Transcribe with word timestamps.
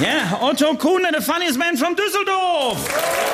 Yeah, 0.00 0.38
Otto 0.40 0.74
Kuhnle, 0.74 1.10
the 1.10 1.20
funniest 1.20 1.58
man 1.58 1.76
from 1.76 1.96
Düsseldorf. 1.96 3.27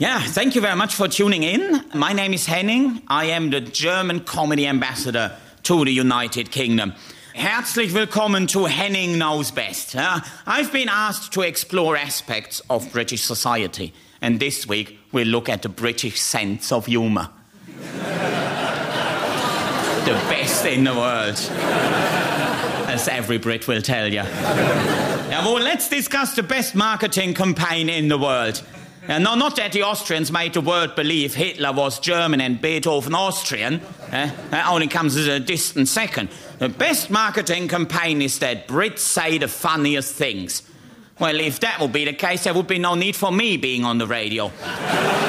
Yeah, 0.00 0.18
thank 0.18 0.54
you 0.54 0.62
very 0.62 0.76
much 0.76 0.94
for 0.94 1.08
tuning 1.08 1.42
in. 1.42 1.84
My 1.92 2.14
name 2.14 2.32
is 2.32 2.46
Henning. 2.46 3.02
I 3.06 3.26
am 3.26 3.50
the 3.50 3.60
German 3.60 4.20
comedy 4.20 4.66
ambassador 4.66 5.36
to 5.64 5.84
the 5.84 5.90
United 5.90 6.50
Kingdom. 6.50 6.94
Herzlich 7.34 7.92
willkommen 7.92 8.46
to 8.46 8.64
Henning 8.64 9.18
Knows 9.18 9.50
Best. 9.50 9.94
Uh, 9.94 10.20
I've 10.46 10.72
been 10.72 10.88
asked 10.88 11.34
to 11.34 11.42
explore 11.42 11.98
aspects 11.98 12.62
of 12.70 12.90
British 12.92 13.22
society, 13.24 13.92
and 14.22 14.40
this 14.40 14.66
week 14.66 14.98
we'll 15.12 15.26
look 15.26 15.50
at 15.50 15.60
the 15.60 15.68
British 15.68 16.18
sense 16.18 16.72
of 16.72 16.86
humour 16.86 17.28
the 17.66 17.76
best 20.30 20.64
in 20.64 20.84
the 20.84 20.94
world. 20.94 21.36
As 22.88 23.06
every 23.06 23.36
Brit 23.36 23.68
will 23.68 23.82
tell 23.82 24.08
you. 24.08 24.22
Now, 24.22 25.42
well, 25.44 25.62
let's 25.62 25.90
discuss 25.90 26.34
the 26.36 26.42
best 26.42 26.74
marketing 26.74 27.34
campaign 27.34 27.90
in 27.90 28.08
the 28.08 28.16
world. 28.16 28.62
Uh, 29.10 29.18
no, 29.18 29.34
not 29.34 29.56
that 29.56 29.72
the 29.72 29.82
Austrians 29.82 30.30
made 30.30 30.54
the 30.54 30.60
world 30.60 30.94
believe 30.94 31.34
Hitler 31.34 31.72
was 31.72 31.98
German 31.98 32.40
and 32.40 32.62
Beethoven 32.62 33.12
Austrian. 33.12 33.80
Uh, 34.06 34.30
that 34.50 34.68
only 34.68 34.86
comes 34.86 35.16
as 35.16 35.26
a 35.26 35.40
distant 35.40 35.88
second. 35.88 36.28
The 36.60 36.68
best 36.68 37.10
marketing 37.10 37.66
campaign 37.66 38.22
is 38.22 38.38
that 38.38 38.68
Brits 38.68 39.00
say 39.00 39.38
the 39.38 39.48
funniest 39.48 40.14
things. 40.14 40.62
Well, 41.18 41.40
if 41.40 41.58
that 41.58 41.80
would 41.80 41.92
be 41.92 42.04
the 42.04 42.12
case, 42.12 42.44
there 42.44 42.54
would 42.54 42.68
be 42.68 42.78
no 42.78 42.94
need 42.94 43.16
for 43.16 43.32
me 43.32 43.56
being 43.56 43.84
on 43.84 43.98
the 43.98 44.06
radio. 44.06 44.52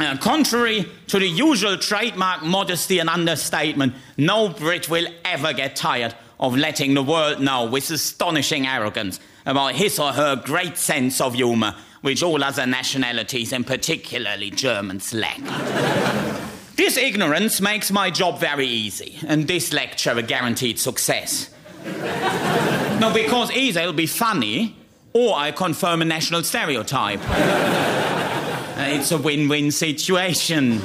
Uh, 0.00 0.16
contrary 0.18 0.88
to 1.08 1.18
the 1.18 1.26
usual 1.26 1.76
trademark 1.76 2.44
modesty 2.44 3.00
and 3.00 3.10
understatement, 3.10 3.92
no 4.16 4.48
Brit 4.48 4.88
will 4.88 5.08
ever 5.24 5.52
get 5.52 5.74
tired 5.74 6.14
of 6.38 6.56
letting 6.56 6.94
the 6.94 7.02
world 7.02 7.40
know 7.40 7.64
with 7.64 7.90
astonishing 7.90 8.64
arrogance 8.64 9.18
about 9.48 9.74
his 9.74 9.98
or 9.98 10.12
her 10.12 10.36
great 10.36 10.76
sense 10.76 11.20
of 11.20 11.34
humour, 11.34 11.74
which 12.02 12.22
all 12.22 12.44
other 12.44 12.66
nationalities, 12.66 13.52
and 13.52 13.66
particularly 13.66 14.50
Germans, 14.50 15.14
lack. 15.14 15.40
this 16.76 16.98
ignorance 16.98 17.60
makes 17.60 17.90
my 17.90 18.10
job 18.10 18.38
very 18.38 18.66
easy, 18.66 19.18
and 19.26 19.48
this 19.48 19.72
lecture 19.72 20.12
a 20.12 20.22
guaranteed 20.22 20.78
success. 20.78 21.50
no, 23.00 23.10
because 23.12 23.50
either 23.50 23.80
it'll 23.80 23.94
be 23.94 24.06
funny, 24.06 24.76
or 25.14 25.34
I 25.34 25.50
confirm 25.50 26.02
a 26.02 26.04
national 26.04 26.44
stereotype. 26.44 27.20
Uh, 28.78 28.82
it's 28.90 29.10
a 29.10 29.18
win 29.18 29.48
win 29.48 29.72
situation. 29.72 30.80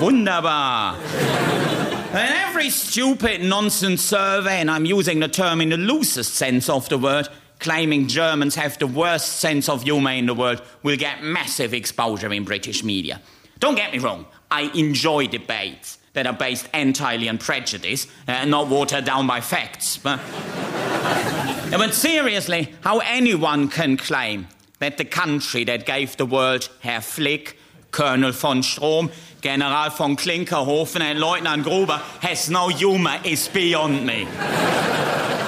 Wunderbar. 0.00 0.96
And 0.96 2.34
every 2.48 2.70
stupid 2.70 3.40
nonsense 3.40 4.02
survey, 4.02 4.60
and 4.60 4.68
I'm 4.68 4.84
using 4.84 5.20
the 5.20 5.28
term 5.28 5.60
in 5.60 5.68
the 5.68 5.76
loosest 5.76 6.34
sense 6.34 6.68
of 6.68 6.88
the 6.88 6.98
word, 6.98 7.28
claiming 7.58 8.08
Germans 8.08 8.54
have 8.54 8.78
the 8.78 8.86
worst 8.86 9.40
sense 9.40 9.68
of 9.68 9.82
humour 9.82 10.12
in 10.12 10.26
the 10.26 10.34
world, 10.34 10.62
will 10.82 10.96
get 10.96 11.22
massive 11.22 11.74
exposure 11.74 12.32
in 12.32 12.44
British 12.44 12.84
media. 12.84 13.20
Don't 13.58 13.74
get 13.74 13.92
me 13.92 13.98
wrong, 13.98 14.26
I 14.50 14.70
enjoy 14.74 15.26
debates 15.26 15.98
that 16.12 16.26
are 16.26 16.32
based 16.32 16.68
entirely 16.72 17.28
on 17.28 17.38
prejudice 17.38 18.06
and 18.26 18.54
uh, 18.54 18.58
not 18.58 18.68
watered 18.68 19.04
down 19.04 19.26
by 19.26 19.40
facts. 19.40 19.98
But, 19.98 20.18
but 21.70 21.94
seriously, 21.94 22.72
how 22.82 23.00
anyone 23.00 23.68
can 23.68 23.96
claim 23.96 24.48
that 24.78 24.96
the 24.98 25.04
country 25.04 25.64
that 25.64 25.84
gave 25.84 26.16
the 26.16 26.26
world 26.26 26.68
Herr 26.80 27.00
Flick, 27.00 27.58
Colonel 27.90 28.32
von 28.32 28.62
Strohm, 28.62 29.10
General 29.42 29.90
von 29.90 30.16
Klinkerhofen, 30.16 31.00
and 31.00 31.20
Lieutenant 31.20 31.64
Gruber 31.64 32.00
has 32.20 32.48
no 32.50 32.68
humour 32.68 33.18
is 33.24 33.48
beyond 33.48 34.06
me. 34.06 34.26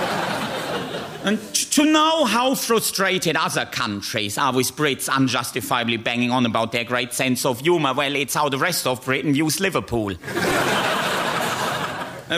and 1.29 1.55
to 1.55 1.85
know 1.85 2.25
how 2.25 2.55
frustrated 2.55 3.37
other 3.37 3.67
countries 3.67 4.39
are 4.39 4.55
with 4.55 4.75
Brits 4.75 5.15
unjustifiably 5.15 5.99
banging 5.99 6.31
on 6.31 6.47
about 6.47 6.73
their 6.73 6.85
great 6.85 7.13
sense 7.13 7.45
of 7.45 7.61
humour, 7.61 7.93
well, 7.93 8.17
it's 8.17 8.33
how 8.33 8.49
the 8.49 8.57
rest 8.57 8.87
of 8.87 9.05
Britain 9.05 9.35
views 9.35 9.61
Liverpool. 9.61 10.15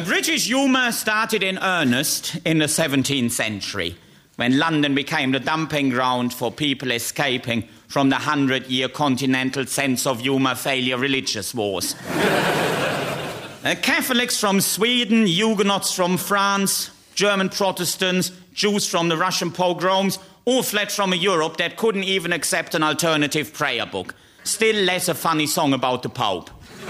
British 0.04 0.48
humour 0.48 0.90
started 0.90 1.44
in 1.44 1.58
earnest 1.58 2.36
in 2.44 2.58
the 2.58 2.64
17th 2.64 3.30
century 3.30 3.96
when 4.34 4.58
London 4.58 4.96
became 4.96 5.30
the 5.30 5.38
dumping 5.38 5.90
ground 5.90 6.34
for 6.34 6.50
people 6.50 6.90
escaping 6.90 7.62
from 7.86 8.08
the 8.08 8.16
hundred 8.16 8.66
year 8.66 8.88
continental 8.88 9.66
sense 9.66 10.04
of 10.04 10.20
humour 10.20 10.56
failure 10.56 10.98
religious 10.98 11.54
wars. 11.54 11.94
uh, 12.08 13.76
Catholics 13.82 14.40
from 14.40 14.60
Sweden, 14.60 15.26
Huguenots 15.26 15.94
from 15.94 16.16
France, 16.16 16.90
German 17.20 17.50
Protestants, 17.50 18.32
Jews 18.54 18.86
from 18.86 19.10
the 19.10 19.16
Russian 19.18 19.50
pogroms 19.52 20.18
all 20.46 20.62
fled 20.62 20.90
from 20.90 21.12
a 21.12 21.16
Europe 21.16 21.58
that 21.58 21.76
couldn't 21.76 22.04
even 22.04 22.32
accept 22.32 22.74
an 22.74 22.82
alternative 22.82 23.52
prayer 23.52 23.84
book. 23.84 24.14
Still 24.42 24.84
less 24.86 25.06
a 25.06 25.14
funny 25.14 25.46
song 25.46 25.74
about 25.74 26.02
the 26.02 26.08
Pope. 26.08 26.48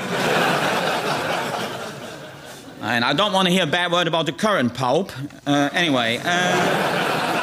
and 2.80 3.04
I 3.04 3.12
don't 3.12 3.32
want 3.32 3.48
to 3.48 3.52
hear 3.52 3.64
a 3.64 3.66
bad 3.66 3.90
word 3.90 4.06
about 4.06 4.26
the 4.26 4.32
current 4.32 4.72
Pope. 4.72 5.10
Uh, 5.44 5.68
anyway. 5.72 6.20
Uh, 6.24 7.39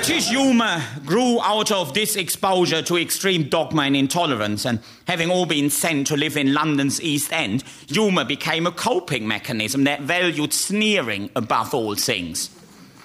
British 0.00 0.30
humour 0.30 0.82
grew 1.04 1.38
out 1.42 1.70
of 1.70 1.92
this 1.92 2.16
exposure 2.16 2.80
to 2.80 2.96
extreme 2.96 3.50
dogma 3.50 3.82
and 3.82 3.94
intolerance, 3.94 4.64
and 4.64 4.80
having 5.06 5.30
all 5.30 5.44
been 5.44 5.68
sent 5.68 6.06
to 6.06 6.16
live 6.16 6.38
in 6.38 6.54
London's 6.54 7.02
East 7.02 7.30
End, 7.34 7.62
humour 7.86 8.24
became 8.24 8.66
a 8.66 8.72
coping 8.72 9.28
mechanism 9.28 9.84
that 9.84 10.00
valued 10.00 10.54
sneering 10.54 11.28
above 11.36 11.74
all 11.74 11.94
things. 11.96 12.48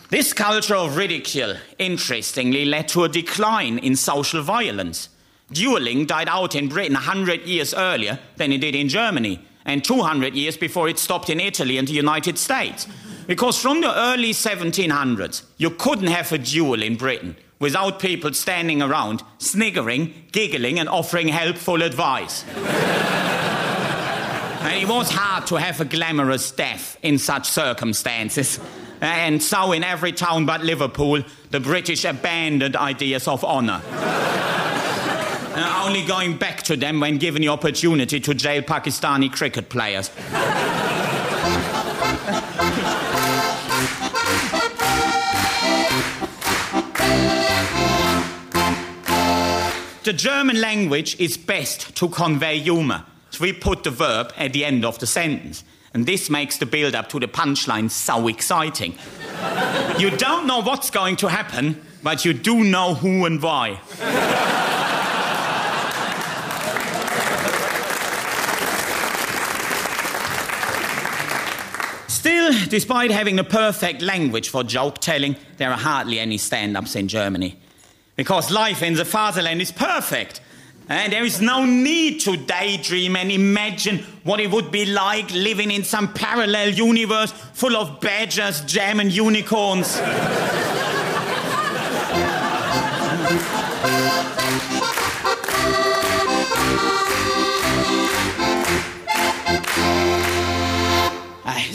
This 0.10 0.32
culture 0.32 0.76
of 0.76 0.96
ridicule, 0.96 1.58
interestingly, 1.78 2.64
led 2.64 2.88
to 2.88 3.04
a 3.04 3.10
decline 3.10 3.78
in 3.78 3.98
social 3.98 4.42
violence. 4.42 5.10
Dueling 5.52 6.06
died 6.06 6.30
out 6.30 6.56
in 6.56 6.70
Britain 6.70 6.94
100 6.94 7.42
years 7.42 7.74
earlier 7.74 8.20
than 8.38 8.54
it 8.54 8.62
did 8.62 8.74
in 8.74 8.88
Germany, 8.88 9.46
and 9.66 9.84
200 9.84 10.34
years 10.34 10.56
before 10.56 10.88
it 10.88 10.98
stopped 10.98 11.30
in 11.30 11.42
Italy 11.42 11.78
and 11.78 11.90
the 11.90 11.94
United 11.94 12.38
States. 12.38 12.88
Because 13.28 13.60
from 13.60 13.82
the 13.82 13.98
early 13.98 14.32
1700s, 14.32 15.44
you 15.58 15.72
couldn't 15.72 16.08
have 16.08 16.32
a 16.32 16.38
duel 16.38 16.82
in 16.82 16.96
Britain 16.96 17.36
without 17.60 18.00
people 18.00 18.34
standing 18.34 18.82
around, 18.82 19.24
sniggering, 19.40 20.14
giggling, 20.32 20.80
and 20.80 20.88
offering 20.90 21.28
helpful 21.30 21.82
advice. 21.82 22.44
and 24.66 24.82
it 24.82 24.88
was 24.88 25.10
hard 25.10 25.48
to 25.48 25.56
have 25.56 25.82
a 25.82 25.86
glamorous 25.86 26.52
death 26.52 26.98
in 27.02 27.18
such 27.18 27.50
circumstances. 27.50 28.60
And 29.02 29.42
so, 29.42 29.72
in 29.72 29.84
every 29.84 30.12
town 30.12 30.46
but 30.46 30.64
Liverpool, 30.64 31.24
the 31.52 31.60
British 31.60 32.06
abandoned 32.06 32.76
ideas 32.76 33.28
of 33.28 33.44
honour. 33.44 33.82
uh, 33.94 35.84
only 35.86 36.06
going 36.06 36.38
back 36.38 36.64
to 36.64 36.76
them 36.78 37.00
when 37.00 37.18
given 37.18 37.42
the 37.42 37.50
opportunity 37.50 38.20
to 38.20 38.34
jail 38.34 38.62
Pakistani 38.62 39.32
cricket 39.32 39.70
players. 39.70 40.10
The 50.06 50.14
German 50.14 50.62
language 50.62 51.20
is 51.20 51.36
best 51.36 51.96
to 51.96 52.08
convey 52.10 52.60
humour. 52.60 53.04
So 53.32 53.42
we 53.42 53.54
put 53.54 53.84
the 53.84 53.90
verb 53.90 54.34
at 54.38 54.54
the 54.54 54.64
end 54.64 54.86
of 54.86 55.00
the 55.00 55.08
sentence. 55.08 55.64
And 55.96 56.06
this 56.06 56.30
makes 56.30 56.60
the 56.60 56.68
build 56.68 56.94
up 56.94 57.10
to 57.10 57.20
the 57.20 57.28
punchline 57.28 57.90
so 57.90 58.28
exciting. 58.28 59.00
you 59.98 60.12
don't 60.12 60.46
know 60.46 60.62
what's 60.62 60.92
going 60.92 61.16
to 61.16 61.28
happen, 61.28 61.82
but 62.04 62.24
you 62.24 62.34
do 62.34 62.64
know 62.64 62.94
who 62.94 63.26
and 63.26 63.42
why. 63.42 63.80
Still, 72.08 72.54
despite 72.70 73.10
having 73.10 73.38
the 73.38 73.44
perfect 73.44 74.04
language 74.04 74.50
for 74.50 74.64
joke 74.64 75.00
telling, 75.00 75.36
there 75.58 75.72
are 75.72 75.80
hardly 75.80 76.20
any 76.20 76.38
stand 76.38 76.78
ups 76.78 76.96
in 76.96 77.08
Germany 77.08 77.58
because 78.16 78.52
life 78.52 78.82
in 78.82 78.94
the 78.94 79.06
fatherland 79.06 79.62
is 79.62 79.72
perfect. 79.72 80.42
And 80.88 81.12
there 81.12 81.26
is 81.26 81.42
no 81.42 81.66
need 81.66 82.20
to 82.22 82.38
daydream 82.38 83.16
and 83.16 83.32
imagine 83.32 84.00
what 84.24 84.40
it 84.40 84.52
would 84.52 84.72
be 84.72 84.86
like 84.86 85.32
living 85.34 85.72
in 85.72 85.84
some 85.84 86.14
parallel 86.14 86.70
universe 86.70 87.32
full 87.32 87.76
of 87.76 88.00
badgers, 88.02 88.62
jam, 88.62 89.00
and 89.00 89.12
unicorns. 89.12 90.00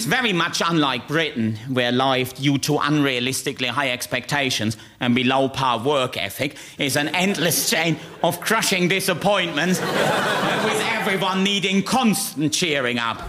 very 0.05 0.33
much 0.33 0.63
unlike 0.65 1.09
Britain, 1.09 1.57
where 1.69 1.93
life, 1.93 2.35
due 2.35 2.59
to 2.59 2.73
unrealistically 2.73 3.69
high 3.69 3.91
expectations 3.91 4.77
and 5.01 5.15
below 5.15 5.49
par 5.49 5.79
work 5.79 6.17
ethic, 6.17 6.57
is 6.79 6.97
an 6.97 7.09
endless 7.09 7.71
chain 7.71 7.97
of 8.23 8.41
crushing 8.41 8.89
disappointments, 8.89 9.81
with 9.81 10.83
everyone 10.93 11.43
needing 11.45 11.83
constant 11.83 12.53
cheering 12.53 12.99
up. 12.99 13.21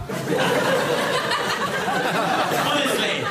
honestly, 2.66 3.26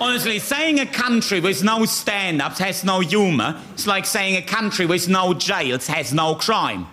honestly, 0.00 0.38
saying 0.38 0.80
a 0.80 0.86
country 0.86 1.40
with 1.40 1.62
no 1.64 1.84
stand 1.84 2.42
ups 2.42 2.58
has 2.58 2.84
no 2.84 3.00
humour, 3.00 3.60
it's 3.72 3.86
like 3.86 4.06
saying 4.06 4.36
a 4.36 4.42
country 4.42 4.86
with 4.86 5.08
no 5.08 5.34
jails 5.34 5.86
has 5.86 6.12
no 6.12 6.34
crime, 6.34 6.86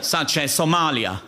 such 0.00 0.36
as 0.36 0.56
Somalia. 0.56 1.20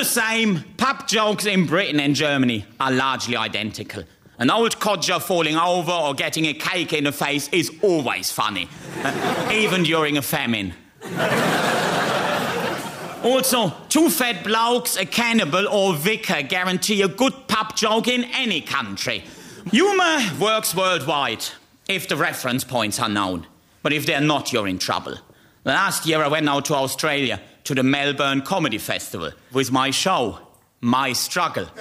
The 0.00 0.06
same, 0.06 0.64
pub 0.78 1.06
jokes 1.06 1.44
in 1.44 1.66
Britain 1.66 2.00
and 2.00 2.14
Germany 2.14 2.64
are 2.80 2.90
largely 2.90 3.36
identical. 3.36 4.02
An 4.38 4.50
old 4.50 4.80
codger 4.80 5.20
falling 5.20 5.58
over 5.58 5.92
or 5.92 6.14
getting 6.14 6.46
a 6.46 6.54
cake 6.54 6.94
in 6.94 7.04
the 7.04 7.12
face 7.12 7.50
is 7.50 7.70
always 7.82 8.32
funny, 8.32 8.66
even 9.52 9.82
during 9.82 10.16
a 10.16 10.22
famine. 10.22 10.72
also, 13.22 13.74
two 13.90 14.08
fat 14.08 14.42
blokes, 14.42 14.96
a 14.96 15.04
cannibal, 15.04 15.68
or 15.68 15.92
vicar 15.92 16.40
guarantee 16.40 17.02
a 17.02 17.08
good 17.08 17.34
pub 17.46 17.76
joke 17.76 18.08
in 18.08 18.24
any 18.32 18.62
country. 18.62 19.22
Humour 19.70 20.20
works 20.40 20.74
worldwide 20.74 21.44
if 21.88 22.08
the 22.08 22.16
reference 22.16 22.64
points 22.64 22.98
are 22.98 23.10
known. 23.10 23.46
But 23.82 23.92
if 23.92 24.06
they're 24.06 24.22
not, 24.22 24.50
you're 24.50 24.66
in 24.66 24.78
trouble. 24.78 25.18
Last 25.66 26.06
year 26.06 26.22
I 26.22 26.28
went 26.28 26.48
out 26.48 26.64
to 26.64 26.74
Australia 26.74 27.38
to 27.64 27.74
the 27.74 27.82
Melbourne 27.82 28.42
Comedy 28.42 28.78
Festival 28.78 29.32
with 29.52 29.72
my 29.72 29.90
show, 29.90 30.38
My 30.80 31.12
Struggle. 31.12 31.66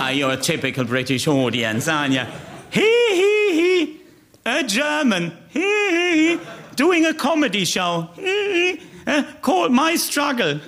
uh, 0.00 0.10
you're 0.14 0.32
a 0.32 0.36
typical 0.36 0.84
British 0.84 1.26
audience, 1.28 1.88
aren't 1.88 2.14
you? 2.14 2.24
Hee 2.70 3.14
hee 3.14 3.52
hee, 3.52 4.00
a 4.46 4.62
German, 4.64 5.36
hee 5.48 5.60
hee 5.90 6.36
hee, 6.36 6.40
doing 6.76 7.06
a 7.06 7.14
comedy 7.14 7.64
show, 7.64 8.08
hee 8.14 8.76
hee, 8.76 8.82
uh, 9.06 9.24
called 9.42 9.72
My 9.72 9.96
Struggle. 9.96 10.60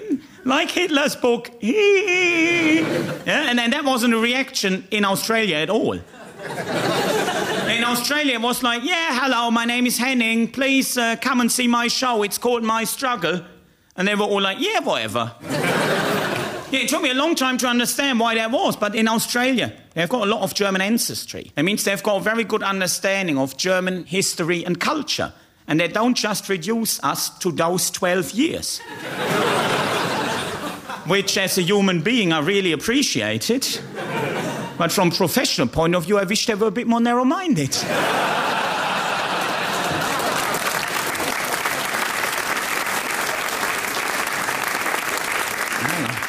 Like 0.45 0.71
Hitler's 0.71 1.17
book, 1.17 1.51
hee 1.61 1.73
hee 1.73 2.07
hee. 2.07 2.81
Yeah, 3.27 3.51
and, 3.51 3.61
and 3.61 3.73
that 3.73 3.85
wasn't 3.85 4.15
a 4.15 4.19
reaction 4.19 4.87
in 4.91 5.05
Australia 5.05 5.57
at 5.57 5.69
all 5.71 5.99
Australia 7.91 8.39
was 8.39 8.63
like, 8.63 8.85
yeah, 8.85 9.21
hello, 9.21 9.51
my 9.51 9.65
name 9.65 9.85
is 9.85 9.99
Henning. 9.99 10.47
Please 10.47 10.97
uh, 10.97 11.17
come 11.17 11.41
and 11.41 11.51
see 11.51 11.67
my 11.67 11.89
show. 11.89 12.23
It's 12.23 12.39
called 12.39 12.63
My 12.63 12.85
Struggle. 12.85 13.45
And 13.97 14.07
they 14.07 14.15
were 14.15 14.27
all 14.27 14.41
like, 14.41 14.59
yeah, 14.61 14.79
whatever. 14.79 15.33
yeah, 15.43 16.71
it 16.71 16.89
took 16.89 17.03
me 17.03 17.11
a 17.11 17.15
long 17.15 17.35
time 17.35 17.59
to 17.59 17.67
understand 17.67 18.21
why 18.21 18.37
that 18.37 18.53
was, 18.53 18.77
but 18.77 18.95
in 18.95 19.09
Australia, 19.09 19.73
they've 19.95 20.09
got 20.09 20.23
a 20.23 20.31
lot 20.31 20.43
of 20.43 20.55
German 20.55 20.81
ancestry. 20.81 21.51
It 21.57 21.65
means 21.65 21.83
they've 21.83 22.01
got 22.01 22.19
a 22.19 22.21
very 22.21 22.45
good 22.45 22.63
understanding 22.63 23.37
of 23.37 23.57
German 23.57 24.05
history 24.05 24.65
and 24.65 24.79
culture. 24.79 25.33
And 25.67 25.81
they 25.81 25.89
don't 25.89 26.15
just 26.15 26.49
reduce 26.49 27.03
us 27.03 27.37
to 27.41 27.51
those 27.51 27.91
12 27.91 28.31
years. 28.31 28.79
Which, 31.09 31.37
as 31.37 31.59
a 31.59 31.63
human 31.63 32.03
being, 32.03 32.33
I 32.33 32.39
really 32.39 32.71
appreciated. 32.71 33.67
But 34.81 34.91
from 34.91 35.11
professional 35.11 35.69
point 35.69 35.95
of 35.95 36.07
view, 36.07 36.17
I 36.17 36.25
wish 36.25 36.47
they 36.47 36.55
were 36.55 36.69
a 36.69 36.71
bit 36.71 36.87
more 36.87 37.03
narrow-minded. 37.03 37.69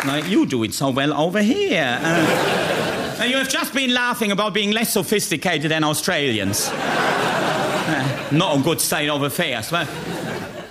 like 0.06 0.28
you 0.28 0.46
do 0.46 0.66
it 0.66 0.74
so 0.74 0.90
well 0.90 1.14
over 1.14 1.42
here. 1.42 1.98
Uh, 2.02 3.24
you 3.24 3.38
have 3.38 3.48
just 3.48 3.74
been 3.74 3.94
laughing 3.94 4.34
about 4.34 4.54
being 4.54 4.72
less 4.72 4.92
sophisticated 4.92 5.72
than 5.72 5.86
Australians. 5.86 6.68
Uh, 6.74 8.28
not 8.34 8.60
a 8.60 8.62
good 8.62 8.82
state 8.82 9.08
of 9.08 9.24
affairs. 9.24 9.72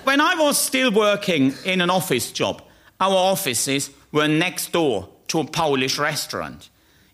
When 0.05 0.21
I 0.21 0.35
was 0.35 0.59
still 0.59 0.93
working 0.93 1.55
in 1.65 1.81
an 1.81 1.89
office 1.89 2.31
job, 2.31 2.61
our 3.01 3.17
offices 3.17 3.89
were 4.13 4.29
next 4.29 4.73
door 4.73 5.09
to 5.29 5.41
a 5.41 5.47
Polish 5.47 5.99
restaurant. 5.99 6.69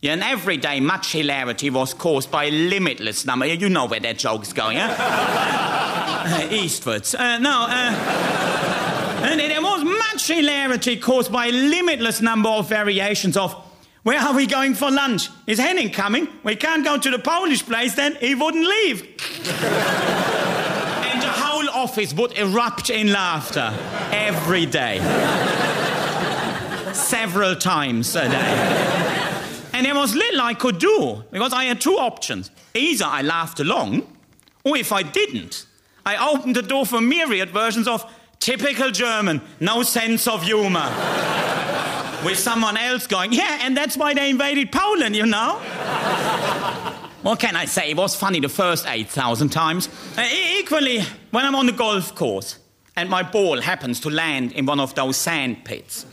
And 0.08 0.22
every 0.22 0.56
day 0.56 0.80
much 0.80 1.12
hilarity 1.12 1.70
was 1.70 1.94
caused 1.94 2.30
by 2.30 2.44
a 2.44 2.50
limitless 2.50 3.24
number. 3.24 3.46
You 3.46 3.68
know 3.68 3.86
where 3.86 4.00
that 4.00 4.18
joke's 4.18 4.52
going, 4.52 4.78
huh? 4.78 4.94
uh, 4.98 6.48
eastwards. 6.50 7.14
Uh, 7.14 7.38
no, 7.38 7.66
uh, 7.68 8.26
and 9.22 9.40
there 9.40 9.62
was 9.62 9.84
much 9.84 10.28
hilarity 10.28 10.96
caused 10.96 11.32
by 11.32 11.46
a 11.46 11.52
limitless 11.52 12.20
number 12.20 12.48
of 12.48 12.68
variations 12.68 13.36
of 13.36 13.54
where 14.02 14.20
are 14.20 14.34
we 14.34 14.46
going 14.46 14.74
for 14.74 14.90
lunch? 14.90 15.28
Is 15.48 15.58
Henning 15.58 15.90
coming? 15.90 16.28
We 16.44 16.54
can't 16.54 16.84
go 16.84 16.96
to 16.96 17.10
the 17.10 17.18
Polish 17.18 17.64
place 17.66 17.94
then, 17.96 18.14
he 18.16 18.36
wouldn't 18.36 18.64
leave. 18.64 19.02
and 21.02 21.22
the 21.22 21.28
whole 21.28 21.68
office 21.70 22.14
would 22.14 22.38
erupt 22.38 22.88
in 22.90 23.12
laughter 23.12 23.74
every 24.12 24.66
day. 24.66 24.98
Several 26.92 27.56
times 27.56 28.14
a 28.14 28.28
day. 28.28 28.95
And 29.76 29.84
there 29.84 29.94
was 29.94 30.14
little 30.14 30.40
I 30.40 30.54
could 30.54 30.78
do 30.78 31.22
because 31.30 31.52
I 31.52 31.64
had 31.64 31.82
two 31.82 31.98
options. 31.98 32.50
Either 32.72 33.04
I 33.04 33.20
laughed 33.20 33.60
along, 33.60 34.10
or 34.64 34.74
if 34.78 34.90
I 34.90 35.02
didn't, 35.02 35.66
I 36.06 36.32
opened 36.32 36.56
the 36.56 36.62
door 36.62 36.86
for 36.86 36.98
myriad 36.98 37.50
versions 37.50 37.86
of 37.86 38.10
typical 38.40 38.90
German, 38.90 39.42
no 39.60 39.82
sense 39.82 40.26
of 40.26 40.44
humor. 40.44 40.80
With 42.24 42.38
someone 42.38 42.78
else 42.78 43.06
going, 43.06 43.34
yeah, 43.34 43.58
and 43.64 43.76
that's 43.76 43.98
why 43.98 44.14
they 44.14 44.30
invaded 44.30 44.72
Poland, 44.72 45.14
you 45.14 45.26
know? 45.26 45.56
what 47.20 47.38
can 47.38 47.54
I 47.54 47.66
say? 47.66 47.90
It 47.90 47.98
was 47.98 48.16
funny 48.16 48.40
the 48.40 48.48
first 48.48 48.86
8,000 48.88 49.50
times. 49.50 49.90
Uh, 50.16 50.26
equally, 50.58 51.02
when 51.32 51.44
I'm 51.44 51.54
on 51.54 51.66
the 51.66 51.72
golf 51.72 52.14
course 52.14 52.58
and 52.96 53.10
my 53.10 53.22
ball 53.22 53.60
happens 53.60 54.00
to 54.00 54.08
land 54.08 54.52
in 54.52 54.64
one 54.64 54.80
of 54.80 54.94
those 54.94 55.18
sand 55.18 55.66
pits. 55.66 56.06